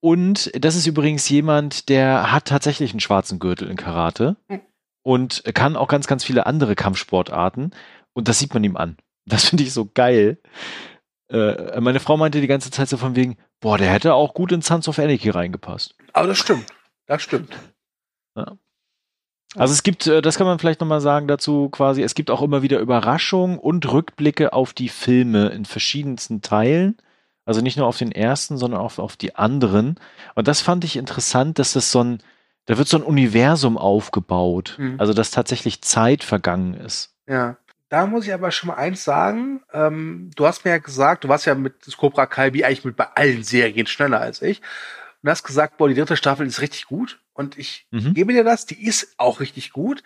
[0.00, 4.60] Und das ist übrigens jemand, der hat tatsächlich einen schwarzen Gürtel in Karate Hm.
[5.02, 7.74] und kann auch ganz, ganz viele andere Kampfsportarten.
[8.12, 8.96] Und das sieht man ihm an.
[9.26, 10.38] Das finde ich so geil.
[11.30, 14.52] Äh, meine Frau meinte die ganze Zeit so von wegen, boah, der hätte auch gut
[14.52, 15.94] in Sons of Anarchy reingepasst.
[16.12, 16.66] Aber das stimmt.
[17.06, 17.56] Das stimmt.
[19.56, 22.42] Also es gibt, äh, das kann man vielleicht nochmal sagen dazu quasi, es gibt auch
[22.42, 26.96] immer wieder Überraschungen und Rückblicke auf die Filme in verschiedensten Teilen.
[27.44, 29.98] Also nicht nur auf den ersten, sondern auch auf die anderen.
[30.34, 32.22] Und das fand ich interessant, dass das so ein,
[32.66, 34.76] da wird so ein Universum aufgebaut.
[34.78, 35.00] Mhm.
[35.00, 37.16] Also dass tatsächlich Zeit vergangen ist.
[37.26, 37.56] Ja.
[37.90, 39.62] Da muss ich aber schon mal eins sagen.
[39.72, 42.96] Ähm, du hast mir ja gesagt, du warst ja mit Cobra Kai wie eigentlich mit
[42.96, 44.62] bei allen Serien schneller als ich.
[45.22, 47.20] Und hast gesagt, boah, die dritte Staffel ist richtig gut.
[47.34, 48.14] Und ich Mhm.
[48.14, 50.04] gebe dir das, die ist auch richtig gut.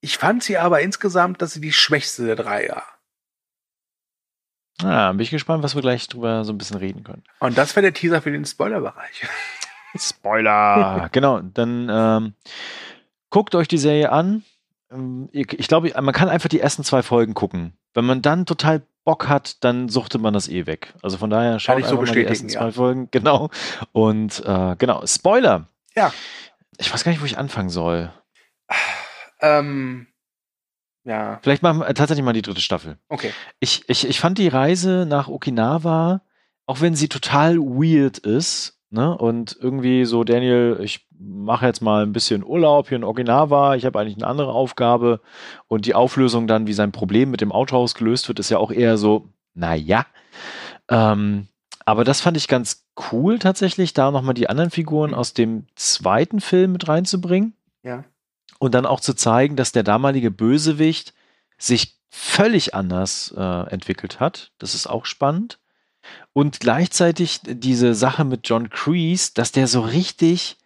[0.00, 2.86] Ich fand sie aber insgesamt, dass sie die schwächste der drei war.
[4.82, 7.24] Ah, bin ich gespannt, was wir gleich drüber so ein bisschen reden können.
[7.40, 9.26] Und das wäre der Teaser für den Spoilerbereich.
[9.96, 11.08] Spoiler!
[11.12, 12.34] genau, dann ähm,
[13.30, 14.44] guckt euch die Serie an.
[14.94, 17.76] Ähm, Ich glaube, man kann einfach die ersten zwei Folgen gucken.
[17.92, 20.94] Wenn man dann total Bock hat, dann suchtet man das eh weg.
[21.02, 22.60] Also von daher schaut ich so mal die ersten ja.
[22.60, 23.08] zwei Folgen.
[23.10, 23.50] Genau.
[23.92, 25.68] Und äh, genau, Spoiler.
[25.94, 26.12] Ja.
[26.78, 28.12] Ich weiß gar nicht, wo ich anfangen soll.
[29.40, 30.06] Ähm,
[31.04, 32.96] ja, Vielleicht machen wir tatsächlich mal die dritte Staffel.
[33.08, 33.30] okay.
[33.60, 36.22] Ich, ich, ich fand die Reise nach Okinawa,
[36.64, 39.16] auch wenn sie total weird ist, ne?
[39.16, 43.84] Und irgendwie so, Daniel, ich mache jetzt mal ein bisschen Urlaub hier in Okinawa, ich
[43.84, 45.20] habe eigentlich eine andere Aufgabe.
[45.68, 48.70] Und die Auflösung dann, wie sein Problem mit dem Autohaus gelöst wird, ist ja auch
[48.70, 50.06] eher so, naja.
[50.88, 51.48] Ähm,
[51.84, 56.40] aber das fand ich ganz cool tatsächlich, da nochmal die anderen Figuren aus dem zweiten
[56.40, 58.04] Film mit reinzubringen Ja.
[58.58, 61.12] und dann auch zu zeigen, dass der damalige Bösewicht
[61.58, 64.52] sich völlig anders äh, entwickelt hat.
[64.58, 65.58] Das ist auch spannend.
[66.32, 70.58] Und gleichzeitig diese Sache mit John Kreese, dass der so richtig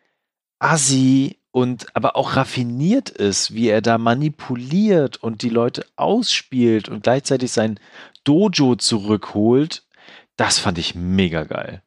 [0.59, 7.03] assi und aber auch raffiniert ist, wie er da manipuliert und die Leute ausspielt und
[7.03, 7.81] gleichzeitig sein
[8.25, 9.87] Dojo zurückholt,
[10.37, 11.83] das fand ich mega geil.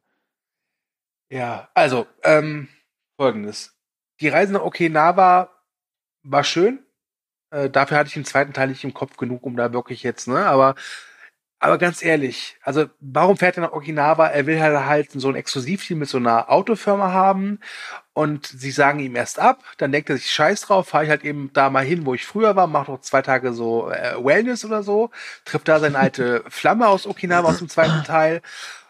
[1.29, 2.67] Ja, also, ähm,
[3.17, 3.77] folgendes.
[4.19, 5.49] Die Reise nach Okinawa
[6.23, 6.83] war schön.
[7.51, 10.27] Äh, dafür hatte ich den zweiten Teil nicht im Kopf genug, um da wirklich jetzt,
[10.27, 10.75] ne, aber
[11.63, 14.27] aber ganz ehrlich, also warum fährt er nach Okinawa?
[14.29, 17.59] Er will halt, halt so ein Exklusivteam mit so einer Autofirma haben
[18.13, 21.23] und sie sagen ihm erst ab, dann denkt er sich Scheiß drauf, fahre ich halt
[21.23, 24.65] eben da mal hin, wo ich früher war, mache noch zwei Tage so äh, Wellness
[24.65, 25.11] oder so,
[25.45, 28.41] trifft da seine alte Flamme aus Okinawa aus dem zweiten Teil.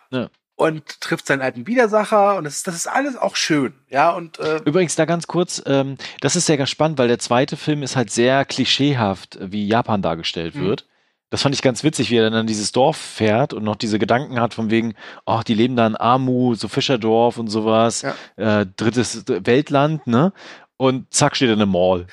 [0.10, 4.12] Ja und trifft seinen alten Widersacher und das ist, das ist alles auch schön, ja
[4.12, 7.58] und äh übrigens da ganz kurz, ähm, das ist sehr ganz spannend, weil der zweite
[7.58, 10.66] Film ist halt sehr klischeehaft, wie Japan dargestellt mhm.
[10.66, 10.86] wird.
[11.32, 14.00] Das fand ich ganz witzig, wie er dann an dieses Dorf fährt und noch diese
[14.00, 18.16] Gedanken hat von wegen, ach, die leben da in Amu, so Fischerdorf und sowas, ja.
[18.36, 20.34] äh, drittes Weltland, ne?
[20.76, 22.06] Und zack, steht er in einem Mall.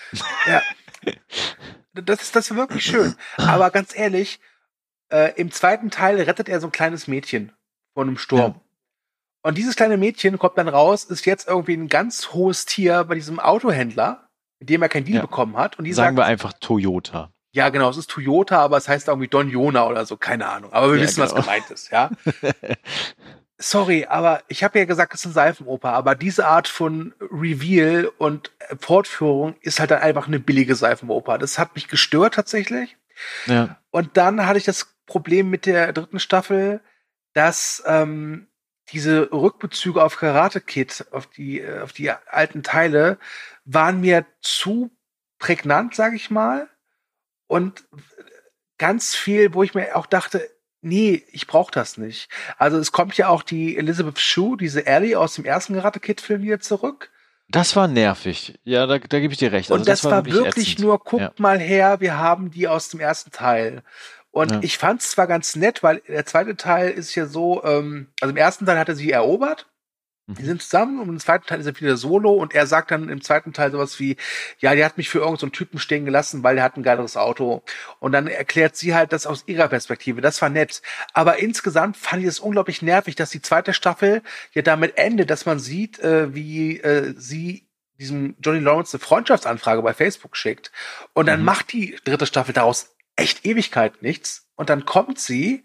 [0.47, 0.63] Ja.
[1.95, 3.17] Das ist, das ist wirklich schön.
[3.39, 4.39] Aber ganz ehrlich,
[5.11, 7.51] äh, im zweiten Teil rettet er so ein kleines Mädchen
[7.95, 8.55] von einem Sturm.
[8.55, 8.61] Ja.
[9.43, 13.17] Und dieses kleine Mädchen kommt dann raus, ist jetzt irgendwie ein ganz hohes Tier bei
[13.17, 14.29] diesem Autohändler,
[14.61, 15.23] mit dem er kein Deal ja.
[15.23, 15.79] bekommen hat.
[15.79, 17.33] Und die Sagen sagt, wir einfach Toyota.
[17.53, 20.73] Ja, genau, es ist Toyota, aber es heißt irgendwie Don Jona oder so, keine Ahnung.
[20.73, 21.35] Aber wir ja, wissen, genau.
[21.35, 22.11] was gemeint ist, ja.
[23.61, 28.09] Sorry, aber ich habe ja gesagt, es ist ein Seifenoper, aber diese Art von Reveal
[28.19, 31.39] und Fortführung ist halt dann einfach eine billige Seifenoper.
[31.39, 32.97] Das hat mich gestört tatsächlich.
[33.47, 33.79] Ja.
[33.91, 36.81] Und dann hatte ich das Problem mit der dritten Staffel,
[37.33, 38.47] dass ähm,
[38.93, 43.19] diese Rückbezüge auf Karate Kid, auf die, äh, auf die alten Teile,
[43.65, 44.91] waren mir zu
[45.41, 46.69] prägnant, sag ich mal
[47.49, 47.85] und
[48.79, 50.49] ganz viel, wo ich mir auch dachte,
[50.81, 52.29] nee, ich brauche das nicht.
[52.57, 56.21] Also es kommt ja auch die Elizabeth Shue, diese Ellie aus dem ersten Karate Kid
[56.21, 57.11] Film wieder zurück.
[57.51, 58.59] Das war nervig.
[58.65, 59.71] Ja, da, da gebe ich dir recht.
[59.71, 61.33] Also und das, das war, wirklich, wirklich nur, guckt ja.
[61.39, 63.83] mal her, wir haben die aus dem ersten Teil.
[64.31, 64.61] Und ja.
[64.63, 68.31] ich fand es zwar ganz nett, weil der zweite Teil ist ja so, ähm, also
[68.31, 69.67] im ersten Teil hat er sie erobert
[70.29, 73.09] die sind zusammen und im zweiten Teil ist er wieder solo und er sagt dann
[73.09, 74.17] im zweiten Teil sowas wie,
[74.59, 77.17] ja, der hat mich für irgendeinen so Typen stehen gelassen, weil er hat ein geileres
[77.17, 77.63] Auto.
[77.99, 80.21] Und dann erklärt sie halt das aus ihrer Perspektive.
[80.21, 80.83] Das war nett.
[81.15, 84.23] Aber insgesamt fand ich es unglaublich nervig, dass die zweite Staffel
[84.53, 87.67] ja damit endet, dass man sieht, äh, wie äh, sie
[87.99, 90.73] diesem Johnny Lawrence eine Freundschaftsanfrage bei Facebook schickt.
[91.15, 91.47] Und dann mhm.
[91.47, 94.47] macht die dritte Staffel daraus echt Ewigkeit nichts.
[94.57, 95.65] Und dann kommt sie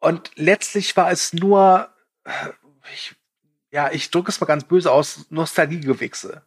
[0.00, 1.90] und letztlich war es nur,
[2.92, 3.14] ich
[3.70, 6.42] ja, ich drücke es mal ganz böse aus, Nostalgiegewichse.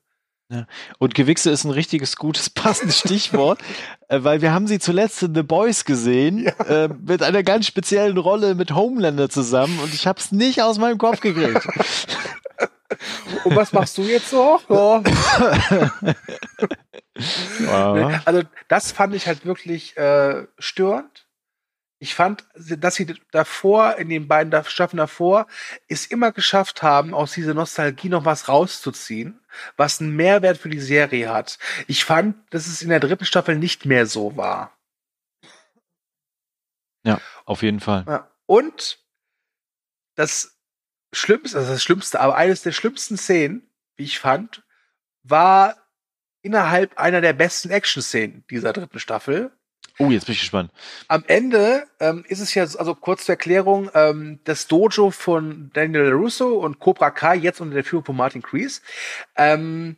[0.50, 0.68] Ja.
[1.00, 3.60] Und Gewichse ist ein richtiges, gutes, passendes Stichwort,
[4.08, 6.52] äh, weil wir haben sie zuletzt in The Boys gesehen, ja.
[6.66, 10.78] äh, mit einer ganz speziellen Rolle mit Homelander zusammen und ich habe es nicht aus
[10.78, 11.66] meinem Kopf gekriegt.
[13.46, 14.60] und was machst du jetzt so?
[14.70, 15.02] Ja.
[17.98, 18.22] ja.
[18.26, 21.23] Also das fand ich halt wirklich äh, störend
[22.04, 25.48] ich fand, dass sie davor, in den beiden Staffeln davor,
[25.88, 29.40] es immer geschafft haben, aus dieser Nostalgie noch was rauszuziehen,
[29.78, 31.58] was einen Mehrwert für die Serie hat.
[31.88, 34.78] Ich fand, dass es in der dritten Staffel nicht mehr so war.
[37.06, 38.28] Ja, auf jeden Fall.
[38.48, 39.00] Und
[40.16, 40.60] das
[41.14, 44.64] Schlimmste, also das Schlimmste, aber eines der schlimmsten Szenen, wie ich fand,
[45.22, 45.78] war
[46.42, 49.58] innerhalb einer der besten Action-Szenen dieser dritten Staffel.
[50.00, 50.72] Oh, jetzt bin ich gespannt.
[51.08, 56.12] Am Ende ähm, ist es ja, also kurz zur Erklärung, ähm, das Dojo von Daniel
[56.12, 58.82] Russo und Cobra Kai, jetzt unter der Führung von Martin Kreese,
[59.36, 59.98] ähm,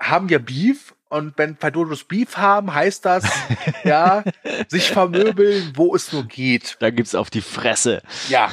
[0.00, 0.94] haben ja Beef.
[1.10, 3.24] Und wenn Dojos Beef haben, heißt das,
[3.84, 4.22] ja,
[4.68, 6.76] sich vermöbeln, wo es nur geht.
[6.80, 8.02] Da gibt's auf die Fresse.
[8.28, 8.50] Ja.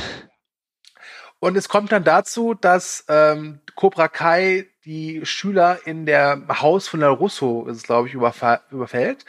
[1.40, 7.02] Und es kommt dann dazu, dass ähm, Cobra Kai die Schüler in der Haus von
[7.02, 9.26] der Russo, ist es glaube ich, überfällt.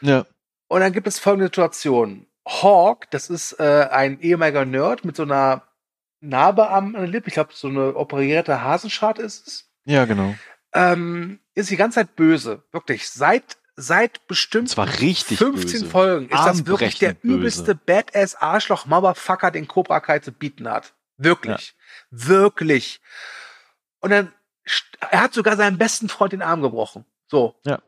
[0.00, 0.24] Ja.
[0.70, 2.28] Und dann gibt es folgende Situation.
[2.46, 5.64] Hawk, das ist äh, ein ehemaliger Nerd mit so einer
[6.20, 9.70] Narbe am Lippe, ich glaube, so eine operierte Hasenschart ist es.
[9.84, 10.36] Ja, genau.
[10.72, 12.62] Ähm, ist die ganze Zeit böse.
[12.70, 13.10] Wirklich.
[13.10, 15.90] Seit seit bestimmt das war richtig 15 böse.
[15.90, 17.34] Folgen ist das wirklich der böse.
[17.34, 20.94] übelste Badass Arschloch Motherfucker, den Cobra Kai zu bieten hat.
[21.16, 21.74] Wirklich.
[22.12, 22.28] Ja.
[22.28, 23.00] Wirklich.
[23.98, 24.32] Und dann
[25.10, 27.04] er hat sogar seinen besten Freund den Arm gebrochen.
[27.26, 27.56] So.
[27.64, 27.80] Ja.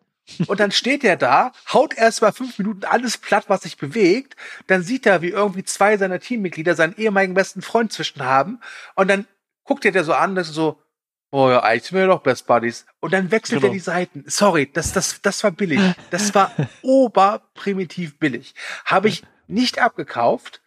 [0.47, 4.37] Und dann steht er da, haut erst mal fünf Minuten alles platt, was sich bewegt.
[4.67, 8.61] Dann sieht er, wie irgendwie zwei seiner Teammitglieder seinen ehemaligen besten Freund zwischen haben.
[8.95, 9.27] Und dann
[9.65, 10.79] guckt er der so an, das ist so,
[11.35, 12.85] Oh ja, eigentlich sind wir doch Best Buddies.
[13.01, 13.71] Und dann wechselt Genau.
[13.71, 14.23] er die Seiten.
[14.27, 15.81] Sorry, das, das, das war billig.
[16.11, 16.53] Das war
[16.83, 18.55] oberprimitiv billig.
[18.85, 20.61] Habe ich nicht abgekauft.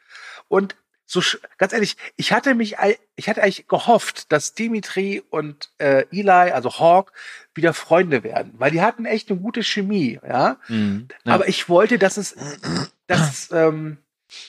[0.47, 0.75] Und
[1.05, 1.21] so
[1.57, 2.75] ganz ehrlich, ich hatte mich,
[3.15, 7.13] ich hatte eigentlich gehofft, dass Dimitri und äh, Eli, also Hawk,
[7.53, 10.57] wieder Freunde werden, weil die hatten echt eine gute Chemie, ja.
[10.67, 11.07] Mhm.
[11.23, 11.33] Ja.
[11.33, 12.35] Aber ich wollte, dass es,
[13.07, 13.97] dass, ähm,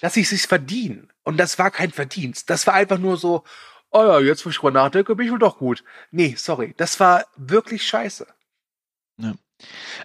[0.01, 1.11] dass sie es sich verdienen.
[1.23, 2.51] Und das war kein Verdienst.
[2.51, 3.45] Das war einfach nur so,
[3.91, 5.85] oh ja, jetzt wo ich drüber nachdenke, bin ich wohl doch gut.
[6.11, 6.75] Nee, sorry.
[6.77, 8.27] Das war wirklich scheiße.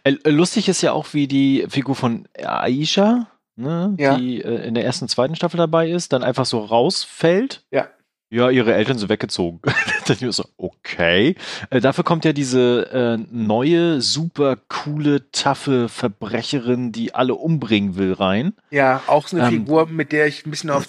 [0.03, 3.27] Äh, lustig ist ja auch, wie die Figur von Aisha,
[3.61, 4.17] ne, Ja.
[4.17, 7.63] die äh, in der ersten, zweiten Staffel dabei ist, dann einfach so rausfällt.
[7.71, 7.87] Ja.
[8.33, 9.59] Ja, ihre Eltern sind weggezogen.
[10.07, 11.35] dann ist so, okay.
[11.69, 18.13] Äh, dafür kommt ja diese äh, neue, super coole, taffe Verbrecherin, die alle umbringen will,
[18.13, 18.53] rein.
[18.69, 19.51] Ja, auch so eine Ähm.
[19.65, 20.87] Figur, mit der ich ein bisschen auf,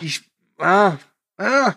[0.00, 0.22] ich,
[0.58, 0.92] ah,
[1.36, 1.74] ah,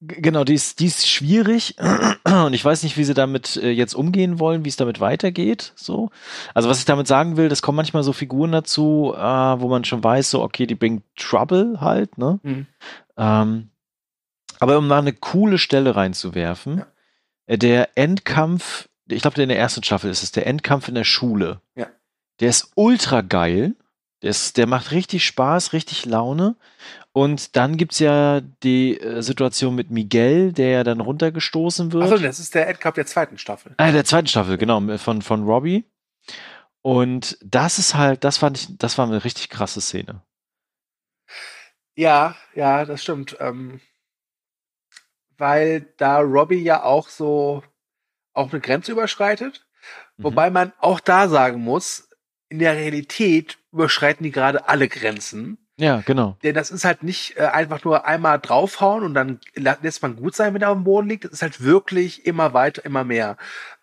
[0.00, 1.76] Genau, die ist, die ist schwierig
[2.24, 5.72] und ich weiß nicht, wie sie damit äh, jetzt umgehen wollen, wie es damit weitergeht.
[5.74, 6.10] So,
[6.52, 9.84] also was ich damit sagen will, das kommen manchmal so Figuren dazu, äh, wo man
[9.84, 12.38] schon weiß, so okay, die bringen Trouble halt, ne?
[12.42, 12.66] Mhm.
[13.16, 13.70] Ähm,
[14.58, 16.86] aber um mal eine coole Stelle reinzuwerfen, Ja.
[17.46, 21.04] äh, der Endkampf, ich glaube, in der ersten Staffel ist es der Endkampf in der
[21.04, 21.60] Schule.
[21.74, 21.86] Ja.
[22.40, 23.74] Der ist ultra geil.
[24.22, 26.56] Der, ist, der macht richtig Spaß, richtig Laune.
[27.12, 32.04] Und dann gibt's ja die äh, Situation mit Miguel, der ja dann runtergestoßen wird.
[32.04, 33.74] achso, das ist der Endcup der zweiten Staffel.
[33.78, 35.84] Ah, der zweiten Staffel, genau, von, von Robbie.
[36.82, 40.22] Und das ist halt, das fand ich, das war eine richtig krasse Szene.
[41.96, 43.36] Ja, ja, das stimmt.
[43.40, 43.80] Ähm,
[45.38, 47.62] weil da Robbie ja auch so
[48.34, 49.66] auch eine Grenze überschreitet.
[50.16, 50.24] Mhm.
[50.24, 52.08] Wobei man auch da sagen muss,
[52.48, 55.58] in der Realität überschreiten die gerade alle Grenzen.
[55.78, 56.38] Ja, genau.
[56.42, 60.34] Denn das ist halt nicht äh, einfach nur einmal draufhauen und dann lässt man gut
[60.34, 61.24] sein, wenn er auf dem Boden liegt.
[61.24, 63.36] Das ist halt wirklich immer weiter, immer mehr.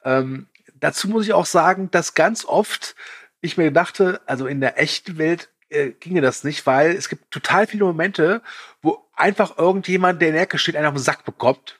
[0.03, 0.47] Ähm,
[0.79, 2.95] dazu muss ich auch sagen, dass ganz oft
[3.41, 7.29] ich mir dachte, also in der echten Welt äh, ginge das nicht, weil es gibt
[7.29, 8.41] total viele Momente,
[8.81, 11.79] wo einfach irgendjemand, der in der Ecke steht, einen auf den Sack bekommt.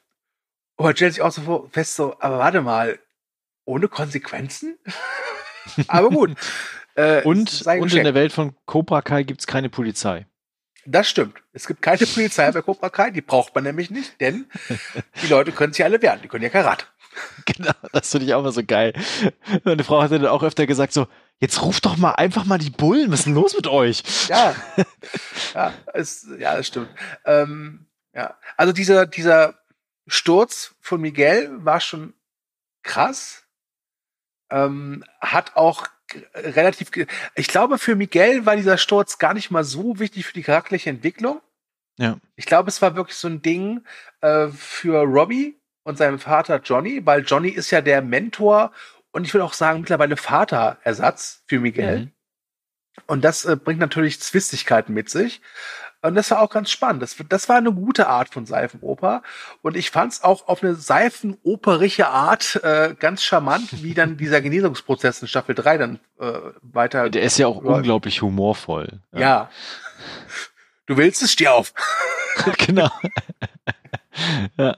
[0.76, 3.00] Und man stellt sich auch so fest, so, aber warte mal,
[3.66, 4.78] ohne Konsequenzen?
[5.88, 6.36] aber gut.
[6.96, 10.28] Äh, Und, es und in der Welt von Cobra Kai gibt's keine Polizei.
[10.86, 11.42] Das stimmt.
[11.54, 14.46] Es gibt keine Polizei bei Cobra Kai, die braucht man nämlich nicht, denn
[15.24, 16.86] die Leute können sich alle wehren, die können ja Karate.
[17.46, 18.94] Genau, das finde ich auch immer so geil.
[19.64, 21.08] Meine Frau hat dann auch öfter gesagt so,
[21.40, 24.04] jetzt ruft doch mal einfach mal die Bullen, was ist denn los mit euch?
[24.30, 24.56] Ja,
[25.54, 26.90] ja, es, ja, das stimmt.
[27.26, 29.60] Ähm, ja, also dieser, dieser
[30.08, 32.14] Sturz von Miguel war schon
[32.82, 33.44] krass.
[34.50, 35.88] Ähm, hat auch
[36.36, 40.34] relativ, ge- ich glaube, für Miguel war dieser Sturz gar nicht mal so wichtig für
[40.34, 41.42] die charakterliche Entwicklung.
[41.98, 42.18] Ja.
[42.36, 43.84] Ich glaube, es war wirklich so ein Ding
[44.22, 48.72] äh, für Robbie und seinem Vater Johnny, weil Johnny ist ja der Mentor
[49.12, 52.00] und ich will auch sagen, mittlerweile Vaterersatz für Miguel.
[52.00, 52.12] Mhm.
[53.08, 55.42] Und das äh, bringt natürlich Zwistigkeiten mit sich.
[56.04, 57.02] Und das war auch ganz spannend.
[57.02, 59.24] Das, das war eine gute Art von Seifenoper.
[59.62, 64.42] Und ich fand es auch auf eine seifenoperige Art äh, ganz charmant, wie dann dieser
[64.42, 67.10] Genesungsprozess in Staffel 3 dann äh, weiter.
[67.10, 67.72] Der ist ja auch Ja.
[67.72, 69.00] unglaublich humorvoll.
[69.14, 69.50] ja.
[70.86, 71.74] Du willst es, steh auf.
[72.58, 72.90] genau.
[74.58, 74.76] ja.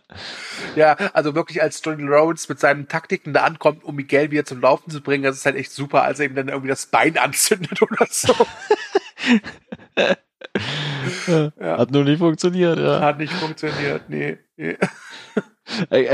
[0.76, 4.62] Ja, also wirklich als Johnny Rhodes mit seinen Taktiken da ankommt, um Miguel wieder zum
[4.62, 7.18] Laufen zu bringen, das ist halt echt super, als er ihm dann irgendwie das Bein
[7.18, 8.36] anzündet oder so.
[11.28, 11.78] Ja.
[11.78, 12.80] Hat nur nicht funktioniert.
[12.80, 13.02] Ja.
[13.02, 14.38] Hat nicht funktioniert, nee.
[14.56, 14.78] nee.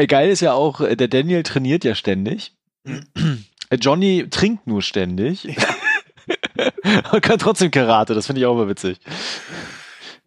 [0.07, 2.55] Geil ist ja auch, äh, der Daniel trainiert ja ständig.
[2.85, 5.47] Äh, Johnny trinkt nur ständig.
[7.11, 8.99] Und kann trotzdem Karate, das finde ich auch immer witzig.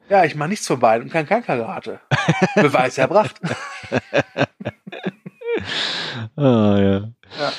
[0.09, 2.01] Ja, ich mache nichts von beiden und kann kein Karate.
[2.55, 3.41] Beweis erbracht.
[6.37, 7.13] Ah, ja.
[7.39, 7.53] Ja.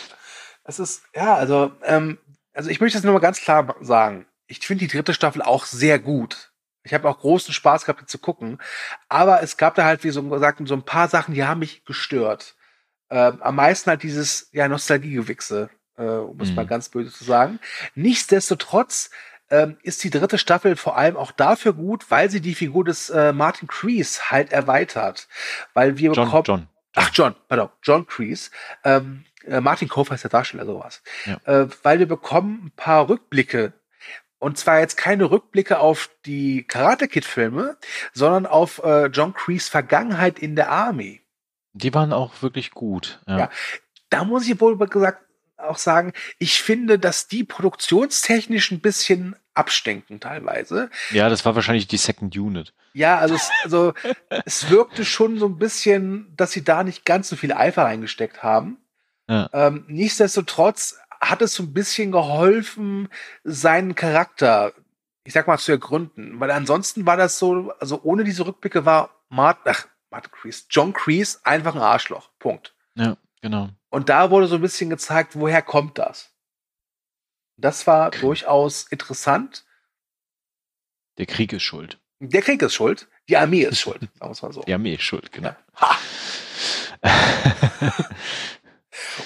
[0.66, 2.18] Es ist, ja, also, ähm,
[2.54, 4.26] also ich möchte das nur mal ganz klar sagen.
[4.48, 6.52] Ich finde die dritte Staffel auch sehr gut.
[6.84, 8.60] Ich habe auch großen Spaß gehabt, die zu gucken.
[9.10, 11.84] Aber es gab da halt, wie so gesagt, so ein paar Sachen, die haben mich
[11.84, 12.56] gestört.
[13.10, 16.56] Ähm, am meisten halt dieses, ja, Nostalgiegewichse, äh, um es Mhm.
[16.56, 17.60] mal ganz böse zu sagen.
[17.96, 19.10] Nichtsdestotrotz
[19.50, 23.10] ähm, ist die dritte Staffel vor allem auch dafür gut, weil sie die Figur des
[23.10, 25.28] äh, Martin Crease halt erweitert.
[25.74, 26.44] Weil wir John, bekommen.
[26.46, 26.68] John.
[26.96, 28.50] Ach, John, pardon, John Kreese.
[28.84, 31.04] Ähm, äh, Martin Kofer ist der Darsteller, sowas.
[31.26, 31.38] Ja.
[31.46, 33.74] Äh, weil wir bekommen ein paar Rückblicke.
[34.46, 37.78] Und zwar jetzt keine Rückblicke auf die Karate Kid-Filme,
[38.14, 41.24] sondern auf äh, John Kreese Vergangenheit in der Army.
[41.74, 43.22] Die waren auch wirklich gut.
[43.26, 43.40] Ja.
[43.40, 43.50] Ja.
[44.12, 45.26] Da muss ich wohl gesagt
[45.58, 50.92] auch sagen, ich finde, dass die produktionstechnisch ein bisschen abstinken teilweise.
[51.10, 52.72] Ja, das war wahrscheinlich die Second Unit.
[52.94, 53.96] Ja, also es, also
[54.46, 58.44] es wirkte schon so ein bisschen, dass sie da nicht ganz so viel Eifer reingesteckt
[58.44, 58.78] haben.
[59.28, 59.50] Ja.
[59.54, 63.10] Ähm, nichtsdestotrotz hat es so ein bisschen geholfen,
[63.44, 64.74] seinen Charakter,
[65.24, 66.40] ich sag mal, zu ergründen.
[66.40, 70.94] Weil ansonsten war das so, also ohne diese Rückblicke war Martin, ach, Martin Kreese, John
[70.94, 72.30] Kreese einfach ein Arschloch.
[72.40, 72.76] Punkt.
[72.96, 73.70] Ja, genau.
[73.90, 76.32] Und da wurde so ein bisschen gezeigt, woher kommt das?
[77.58, 79.66] Das war durchaus interessant.
[81.18, 82.00] Der Krieg ist schuld.
[82.20, 83.08] Der Krieg ist schuld.
[83.30, 84.62] Die Armee ist schuld, sagen wir mal so.
[84.62, 85.56] Die Armee ist schuld, genau.
[85.80, 85.98] Ja.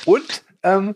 [0.06, 0.96] Und ähm,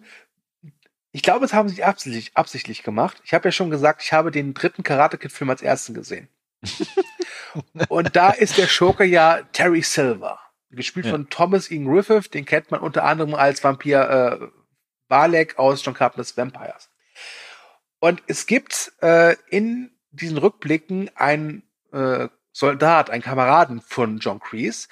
[1.13, 3.21] ich glaube, das haben sie absichtlich, absichtlich gemacht.
[3.23, 6.27] Ich habe ja schon gesagt, ich habe den dritten Karate Kid Film als ersten gesehen.
[7.87, 10.39] Und da ist der Schurke ja Terry Silver,
[10.71, 11.11] gespielt ja.
[11.11, 12.31] von Thomas Ian Griffith.
[12.31, 14.09] Den kennt man unter anderem als Vampir
[14.41, 14.47] äh,
[15.07, 16.89] Valek aus John Carpenter's Vampires.
[17.99, 21.61] Und es gibt äh, in diesen Rückblicken einen
[21.91, 24.87] äh, Soldat, einen Kameraden von John Kreese,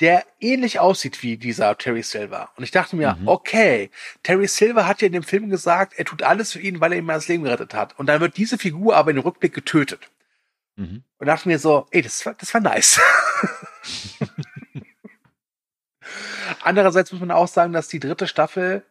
[0.00, 2.50] der ähnlich aussieht wie dieser Terry Silver.
[2.56, 3.28] Und ich dachte mir, mhm.
[3.28, 3.90] okay,
[4.22, 6.98] Terry Silver hat ja in dem Film gesagt, er tut alles für ihn, weil er
[6.98, 7.98] ihm das Leben gerettet hat.
[7.98, 10.10] Und dann wird diese Figur aber in dem Rückblick getötet.
[10.76, 11.02] Mhm.
[11.18, 13.00] Und dachte mir so, ey, das war, das war nice.
[16.62, 18.84] Andererseits muss man auch sagen, dass die dritte Staffel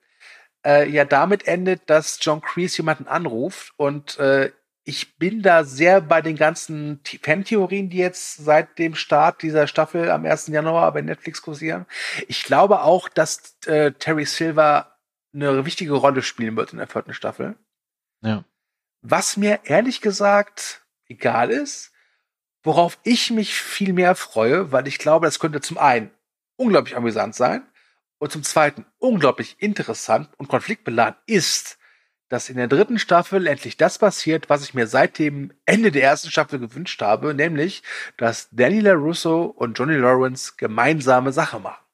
[0.65, 4.51] äh, ja damit endet, dass John Kreese jemanden anruft und äh,
[4.85, 10.11] ich bin da sehr bei den ganzen Fan-Theorien, die jetzt seit dem Start dieser Staffel
[10.11, 10.47] am 1.
[10.47, 11.87] Januar bei Netflix kursieren.
[12.27, 14.95] Ich glaube auch, dass äh, Terry Silver
[15.33, 17.55] eine wichtige Rolle spielen wird in der vierten Staffel.
[18.21, 18.45] Ja.
[19.01, 21.91] Was mir ehrlich gesagt egal ist,
[22.63, 26.11] worauf ich mich viel mehr freue, weil ich glaube, das könnte zum einen
[26.57, 27.67] unglaublich amüsant sein
[28.19, 31.79] und zum zweiten unglaublich interessant und konfliktbeladen ist,
[32.29, 36.03] dass in der dritten Staffel endlich das passiert, was ich mir seit dem Ende der
[36.03, 37.83] ersten Staffel gewünscht habe, nämlich,
[38.17, 41.85] dass Danny LaRusso und Johnny Lawrence gemeinsame Sache machen.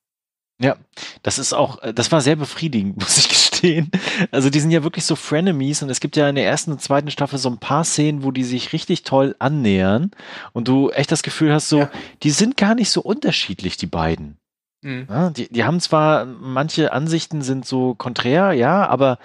[0.62, 0.76] Ja,
[1.24, 3.90] das ist auch, äh, das war sehr befriedigend, muss ich gestehen.
[4.32, 6.82] Also die sind ja wirklich so Frenemies und es gibt ja in der ersten und
[6.82, 10.12] zweiten Staffel so ein paar Szenen, wo die sich richtig toll annähern
[10.54, 11.92] und du echt das Gefühl hast, so, ja.
[12.22, 14.38] die sind gar nicht so unterschiedlich, die beiden.
[14.84, 15.08] Mhm.
[15.10, 19.18] Ja, die, die haben zwar, manche Ansichten sind so konträr, ja, aber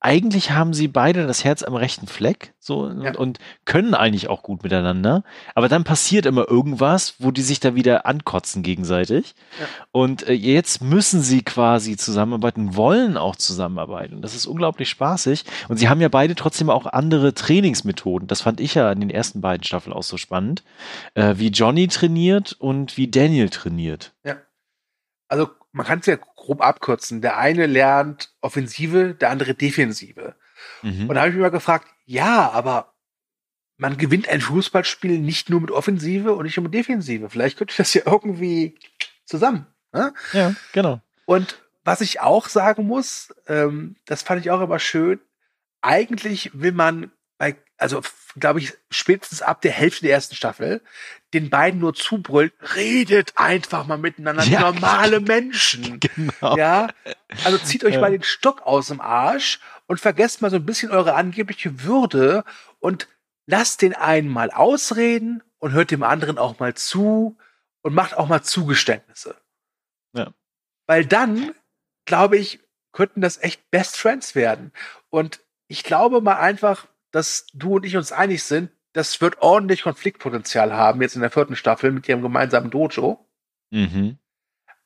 [0.00, 3.10] eigentlich haben sie beide das Herz am rechten Fleck so ja.
[3.10, 5.22] und, und, können eigentlich auch gut miteinander.
[5.54, 9.34] Aber dann passiert immer irgendwas, wo die sich da wieder ankotzen gegenseitig.
[9.60, 9.66] Ja.
[9.92, 14.16] Und äh, jetzt müssen sie quasi zusammenarbeiten, wollen auch zusammenarbeiten.
[14.16, 15.44] Und das ist unglaublich spaßig.
[15.68, 18.26] Und sie haben ja beide trotzdem auch andere Trainingsmethoden.
[18.26, 20.64] Das fand ich ja in den ersten beiden Staffeln auch so spannend.
[21.14, 24.12] Äh, wie Johnny trainiert und wie Daniel trainiert.
[24.24, 24.36] Ja.
[25.28, 27.20] Also man kann es ja grob abkürzen.
[27.20, 30.34] Der eine lernt Offensive, der andere Defensive.
[30.82, 31.08] Mhm.
[31.08, 32.94] Und da habe ich mich mal gefragt, ja, aber
[33.76, 37.30] man gewinnt ein Fußballspiel nicht nur mit Offensive und nicht nur mit Defensive.
[37.30, 38.78] Vielleicht könnte das ja irgendwie
[39.24, 39.66] zusammen.
[39.92, 40.12] Ne?
[40.32, 41.00] Ja, genau.
[41.24, 45.20] Und was ich auch sagen muss, ähm, das fand ich auch immer schön,
[45.80, 48.02] eigentlich will man bei, also
[48.38, 50.82] glaube ich, spätestens ab der Hälfte der ersten Staffel,
[51.32, 56.00] den beiden nur zubrüllt, redet einfach mal miteinander, ja, normale Menschen.
[56.00, 56.56] Genau.
[56.56, 56.88] Ja,
[57.44, 58.00] also zieht euch ja.
[58.00, 62.44] mal den Stock aus dem Arsch und vergesst mal so ein bisschen eure angebliche Würde
[62.78, 63.08] und
[63.46, 67.36] lasst den einen mal ausreden und hört dem anderen auch mal zu
[67.82, 69.36] und macht auch mal Zugeständnisse.
[70.14, 70.32] Ja.
[70.86, 71.54] Weil dann,
[72.04, 72.60] glaube ich,
[72.92, 74.72] könnten das echt Best Friends werden.
[75.10, 79.82] Und ich glaube mal einfach, dass du und ich uns einig sind, das wird ordentlich
[79.82, 83.26] Konfliktpotenzial haben, jetzt in der vierten Staffel mit ihrem gemeinsamen Dojo.
[83.70, 84.18] Mhm.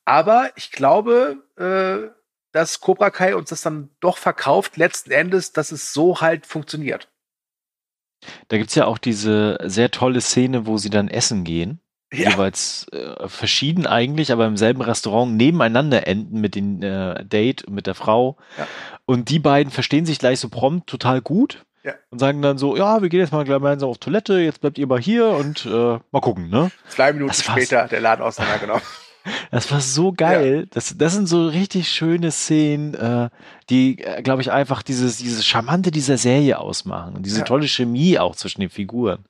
[0.05, 2.09] Aber ich glaube, äh,
[2.51, 7.09] dass Cobra Kai uns das dann doch verkauft, letzten Endes, dass es so halt funktioniert.
[8.47, 11.79] Da gibt es ja auch diese sehr tolle Szene, wo sie dann essen gehen.
[12.13, 12.29] Ja.
[12.29, 17.87] Jeweils äh, verschieden eigentlich, aber im selben Restaurant nebeneinander enden mit dem äh, Date, mit
[17.87, 18.37] der Frau.
[18.57, 18.67] Ja.
[19.05, 21.65] Und die beiden verstehen sich gleich so prompt total gut.
[21.85, 21.93] Ja.
[22.09, 24.87] Und sagen dann so, ja, wir gehen jetzt mal gemeinsam auf Toilette, jetzt bleibt ihr
[24.87, 26.71] mal hier und äh, mal gucken, ne?
[26.89, 28.83] Zwei Minuten später der Laden auseinandergenommen.
[29.49, 30.59] Das war so geil.
[30.65, 30.69] Ja.
[30.71, 33.29] Das, das sind so richtig schöne Szenen, äh,
[33.71, 37.43] die, äh, glaube ich, einfach dieses, dieses Charmante dieser Serie ausmachen und diese ja.
[37.43, 39.25] tolle Chemie auch zwischen den Figuren.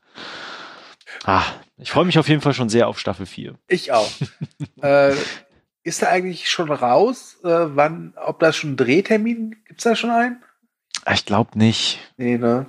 [1.24, 1.44] Ah,
[1.78, 3.56] ich freue mich auf jeden Fall schon sehr auf Staffel 4.
[3.70, 4.12] Ich auch.
[4.82, 5.14] äh,
[5.84, 10.10] ist da eigentlich schon raus, äh, wann, ob da schon Drehtermin, gibt es da schon
[10.10, 10.44] einen?
[11.12, 12.00] Ich glaube nicht.
[12.18, 12.66] Nee, ne?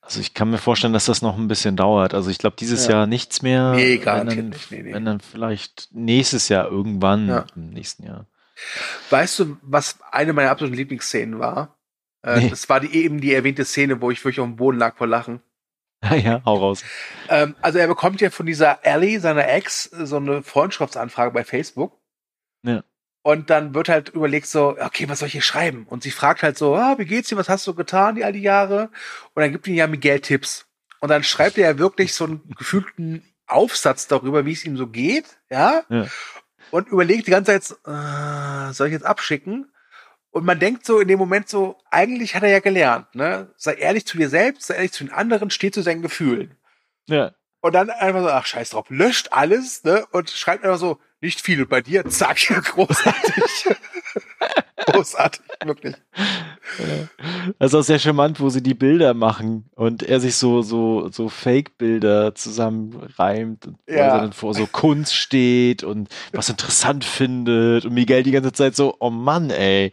[0.00, 2.14] Also ich kann mir vorstellen, dass das noch ein bisschen dauert.
[2.14, 2.92] Also ich glaube dieses ja.
[2.92, 3.72] Jahr nichts mehr.
[3.74, 4.70] Nee, gar wenn dann, nicht.
[4.70, 4.92] Nee, nee.
[4.92, 7.46] Wenn dann vielleicht nächstes Jahr irgendwann ja.
[7.54, 8.26] im nächsten Jahr.
[9.10, 11.78] Weißt du, was eine meiner absoluten Lieblingsszenen war?
[12.22, 12.50] Äh, nee.
[12.50, 15.06] Das war die, eben die erwähnte Szene, wo ich wirklich auf dem Boden lag vor
[15.06, 15.42] Lachen.
[16.02, 16.84] Ja, ja, hau raus.
[17.28, 21.98] Ähm, also er bekommt ja von dieser Ellie, seiner Ex, so eine Freundschaftsanfrage bei Facebook.
[22.62, 22.82] Ja.
[23.22, 25.86] Und dann wird halt überlegt so, okay, was soll ich hier schreiben?
[25.88, 28.32] Und sie fragt halt so, ah, wie geht's dir, was hast du getan die all
[28.32, 28.90] die Jahre?
[29.34, 30.66] Und dann gibt ihm ja Miguel Tipps.
[31.00, 34.86] Und dann schreibt er ja wirklich so einen gefühlten Aufsatz darüber, wie es ihm so
[34.86, 35.82] geht, ja?
[35.88, 36.06] ja.
[36.70, 39.70] Und überlegt die ganze Zeit, äh, soll ich jetzt abschicken?
[40.30, 43.52] Und man denkt so in dem Moment so, eigentlich hat er ja gelernt, ne?
[43.56, 46.56] Sei ehrlich zu dir selbst, sei ehrlich zu den anderen, steh zu seinen Gefühlen.
[47.06, 47.32] Ja.
[47.60, 50.06] Und dann einfach so, ach scheiß drauf, löscht alles, ne?
[50.12, 51.66] Und schreibt einfach so, nicht viel.
[51.66, 53.76] Bei dir, zack, großartig.
[54.86, 55.94] großartig, wirklich.
[57.58, 61.10] Das ist auch sehr charmant, wo sie die Bilder machen und er sich so, so,
[61.10, 64.18] so Fake-Bilder zusammenreimt und ja.
[64.18, 68.96] dann vor so Kunst steht und was interessant findet und Miguel die ganze Zeit so,
[69.00, 69.90] oh Mann, ey.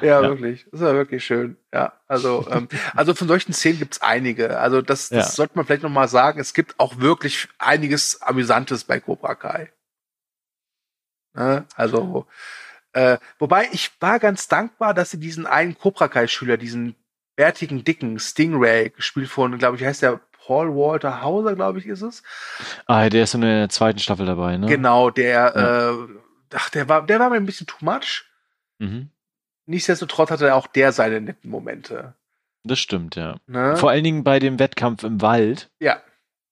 [0.00, 0.66] Ja, ja, wirklich.
[0.72, 1.56] Das war wirklich schön.
[1.72, 4.58] Ja, also, ähm, also von solchen Szenen gibt's einige.
[4.58, 5.32] Also das, das ja.
[5.32, 6.40] sollte man vielleicht nochmal sagen.
[6.40, 9.70] Es gibt auch wirklich einiges Amüsantes bei Cobra Kai.
[11.36, 11.64] Ne?
[11.76, 12.26] Also,
[12.92, 16.96] äh, wobei ich war ganz dankbar, dass sie diesen einen Cobra Kai-Schüler, diesen
[17.36, 22.02] bärtigen, dicken Stingray, gespielt von, glaube ich, heißt der Paul Walter Hauser, glaube ich, ist
[22.02, 22.22] es.
[22.86, 24.66] Ah, der ist in der zweiten Staffel dabei, ne?
[24.66, 25.90] Genau, der, ja.
[25.90, 26.08] äh,
[26.54, 28.24] ach, der war, der war mir ein bisschen too much.
[28.78, 29.10] Mhm.
[29.66, 32.14] Nichtsdestotrotz hatte auch der seine netten Momente.
[32.62, 33.36] Das stimmt, ja.
[33.46, 33.76] Ne?
[33.76, 35.70] Vor allen Dingen bei dem Wettkampf im Wald.
[35.80, 36.00] Ja.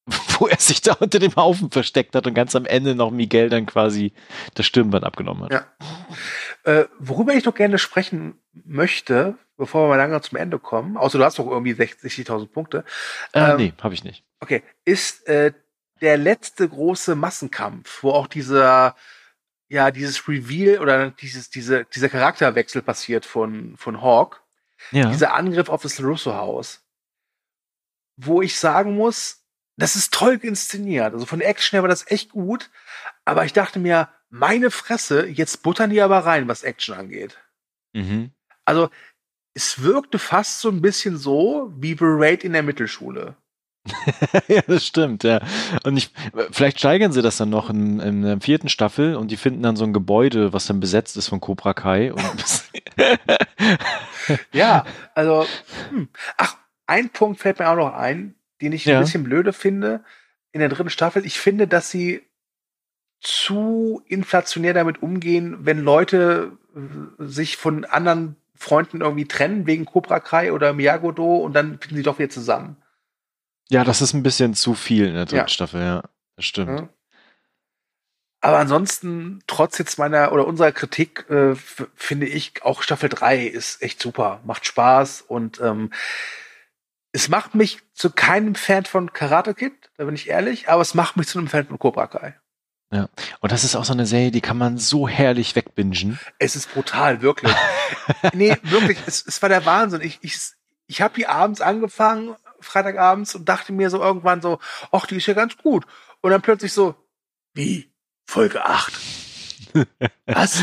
[0.38, 3.48] wo er sich da unter dem Haufen versteckt hat und ganz am Ende noch Miguel
[3.48, 4.12] dann quasi
[4.54, 5.52] das Stirnband abgenommen hat.
[5.52, 5.66] Ja.
[6.64, 11.18] Äh, worüber ich noch gerne sprechen möchte, bevor wir mal langsam zum Ende kommen, außer
[11.18, 12.84] du hast doch irgendwie 60.000 Punkte.
[13.32, 14.24] Äh, ähm, nee, habe ich nicht.
[14.40, 15.52] Okay, ist äh,
[16.00, 18.96] der letzte große Massenkampf, wo auch dieser
[19.68, 24.42] ja dieses Reveal oder dieses diese dieser Charakterwechsel passiert von von Hawk.
[24.90, 25.08] Ja.
[25.08, 26.82] Dieser Angriff auf das Russo Haus.
[28.16, 29.43] Wo ich sagen muss,
[29.76, 31.12] das ist toll inszeniert.
[31.12, 32.70] Also von der Action her war das echt gut.
[33.24, 37.38] Aber ich dachte mir, meine Fresse, jetzt buttern die aber rein, was Action angeht.
[37.92, 38.32] Mhm.
[38.64, 38.90] Also,
[39.54, 43.36] es wirkte fast so ein bisschen so wie Berate in der Mittelschule.
[44.48, 45.40] ja, das stimmt, ja.
[45.84, 46.10] Und ich,
[46.50, 49.76] vielleicht steigern sie das dann noch in, in der vierten Staffel und die finden dann
[49.76, 52.12] so ein Gebäude, was dann besetzt ist von Cobra Kai.
[54.52, 55.46] ja, also,
[55.90, 56.08] hm.
[56.38, 56.56] ach,
[56.86, 58.96] ein Punkt fällt mir auch noch ein den ich ja.
[58.96, 60.02] ein bisschen blöde finde
[60.52, 61.24] in der dritten Staffel.
[61.24, 62.22] Ich finde, dass sie
[63.20, 70.20] zu inflationär damit umgehen, wenn Leute äh, sich von anderen Freunden irgendwie trennen wegen Cobra
[70.20, 72.76] Kai oder Miyagodo und dann finden sie doch wieder zusammen.
[73.68, 75.48] Ja, das ist ein bisschen zu viel in der dritten ja.
[75.48, 76.02] Staffel, ja.
[76.36, 76.80] Das stimmt.
[76.80, 76.88] Ja.
[78.40, 81.54] Aber ansonsten, trotz jetzt meiner oder unserer Kritik, äh,
[81.94, 85.90] finde ich auch Staffel 3 ist echt super, macht Spaß und ähm,
[87.14, 90.94] es macht mich zu keinem Fan von Karate Kid, da bin ich ehrlich, aber es
[90.94, 92.36] macht mich zu einem Fan von Cobra Kai.
[92.90, 93.08] Ja.
[93.38, 96.18] Und das ist auch so eine Serie, die kann man so herrlich wegbingen.
[96.40, 97.54] Es ist brutal, wirklich.
[98.32, 100.00] nee, wirklich, es, es war der Wahnsinn.
[100.00, 100.36] Ich, ich,
[100.88, 104.58] ich habe die abends angefangen, Freitagabends, und dachte mir so irgendwann so,
[104.90, 105.86] ach, die ist ja ganz gut.
[106.20, 106.96] Und dann plötzlich so,
[107.52, 107.92] wie?
[108.26, 108.92] Folge 8.
[110.26, 110.60] Was?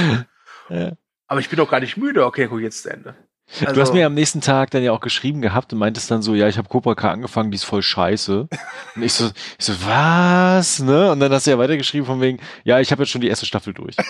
[0.67, 0.91] Ja.
[1.27, 2.25] Aber ich bin doch gar nicht müde.
[2.25, 3.15] Okay, guck jetzt zu Ende.
[3.59, 6.21] Also, du hast mir am nächsten Tag dann ja auch geschrieben gehabt und meintest dann
[6.21, 8.47] so, ja, ich habe Cobra Kai angefangen, die ist voll scheiße.
[8.95, 10.79] Und ich so, ich so, was?
[10.79, 11.11] Ne?
[11.11, 13.45] Und dann hast du ja weitergeschrieben von wegen, ja, ich habe jetzt schon die erste
[13.45, 13.95] Staffel durch.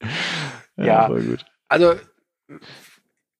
[0.76, 1.10] ja, ja
[1.68, 1.94] also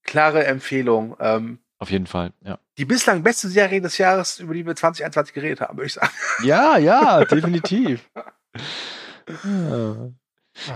[0.02, 1.16] klare Empfehlung.
[1.20, 2.58] Ähm, Auf jeden Fall, ja.
[2.76, 6.10] Die bislang beste Serie des Jahres, über die wir 2021 geredet haben, würde ich sagen.
[6.42, 8.08] Ja, ja, definitiv.
[9.44, 10.10] ja.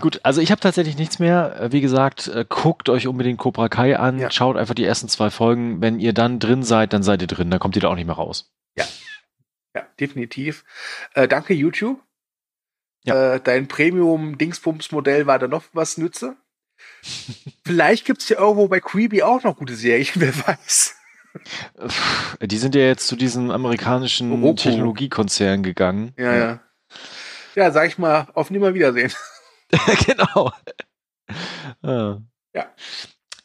[0.00, 1.60] Gut, also ich habe tatsächlich nichts mehr.
[1.60, 4.30] Äh, wie gesagt, äh, guckt euch unbedingt Cobra Kai an, ja.
[4.30, 5.80] schaut einfach die ersten zwei Folgen.
[5.80, 8.06] Wenn ihr dann drin seid, dann seid ihr drin, dann kommt ihr da auch nicht
[8.06, 8.52] mehr raus.
[8.76, 8.84] Ja,
[9.74, 10.64] ja, definitiv.
[11.14, 12.00] Äh, danke YouTube.
[13.04, 13.34] Ja.
[13.34, 16.36] Äh, dein Premium-Dingsbums-Modell war da noch was nütze.
[17.64, 20.96] Vielleicht gibt's ja irgendwo bei Creepy auch noch gute Serien, wer weiß.
[22.40, 24.56] Die sind ja jetzt zu diesem amerikanischen.
[24.56, 26.12] Technologiekonzern gegangen.
[26.16, 26.38] Ja, ja.
[26.38, 26.60] Ja,
[27.54, 29.12] ja sag ich mal, auf Nimmerwiedersehen.
[30.06, 30.52] genau.
[31.82, 32.18] ja.
[32.54, 32.66] ja.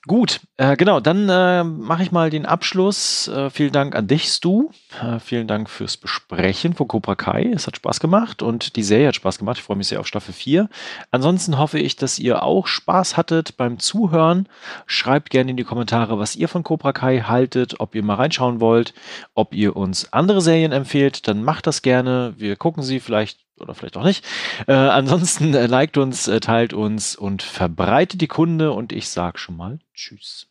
[0.05, 3.29] Gut, äh, genau, dann äh, mache ich mal den Abschluss.
[3.29, 4.69] Äh, vielen Dank an dich, Stu.
[5.01, 7.49] Äh, vielen Dank fürs Besprechen von Cobra Kai.
[7.55, 9.59] Es hat Spaß gemacht und die Serie hat Spaß gemacht.
[9.59, 10.67] Ich freue mich sehr auf Staffel 4.
[11.11, 14.49] Ansonsten hoffe ich, dass ihr auch Spaß hattet beim Zuhören.
[14.87, 18.59] Schreibt gerne in die Kommentare, was ihr von Cobra Kai haltet, ob ihr mal reinschauen
[18.59, 18.93] wollt,
[19.35, 22.33] ob ihr uns andere Serien empfehlt, dann macht das gerne.
[22.35, 24.25] Wir gucken sie, vielleicht oder vielleicht auch nicht.
[24.67, 29.39] Äh, ansonsten äh, liked uns, äh, teilt uns und verbreitet die Kunde und ich sag
[29.39, 30.47] schon mal Tschüss.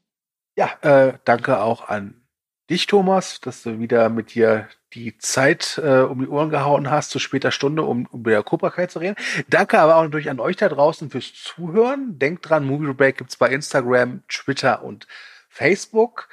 [0.56, 2.22] Ja, äh, danke auch an
[2.68, 7.10] dich, Thomas, dass du wieder mit dir die Zeit äh, um die Ohren gehauen hast
[7.10, 9.16] zu später Stunde, um, um über Cobra Kai zu reden.
[9.48, 12.18] Danke aber auch natürlich an euch da draußen fürs Zuhören.
[12.18, 15.06] Denkt dran, Movie Break gibt's bei Instagram, Twitter und
[15.48, 16.28] Facebook.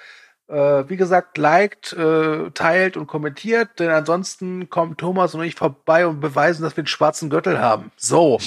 [0.50, 6.08] Äh, wie gesagt, liked, äh, teilt und kommentiert, denn ansonsten kommen Thomas und ich vorbei
[6.08, 7.92] und beweisen, dass wir einen schwarzen Gürtel haben.
[7.98, 8.40] So.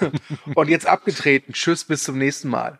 [0.54, 1.52] und jetzt abgetreten.
[1.52, 2.78] Tschüss, bis zum nächsten Mal.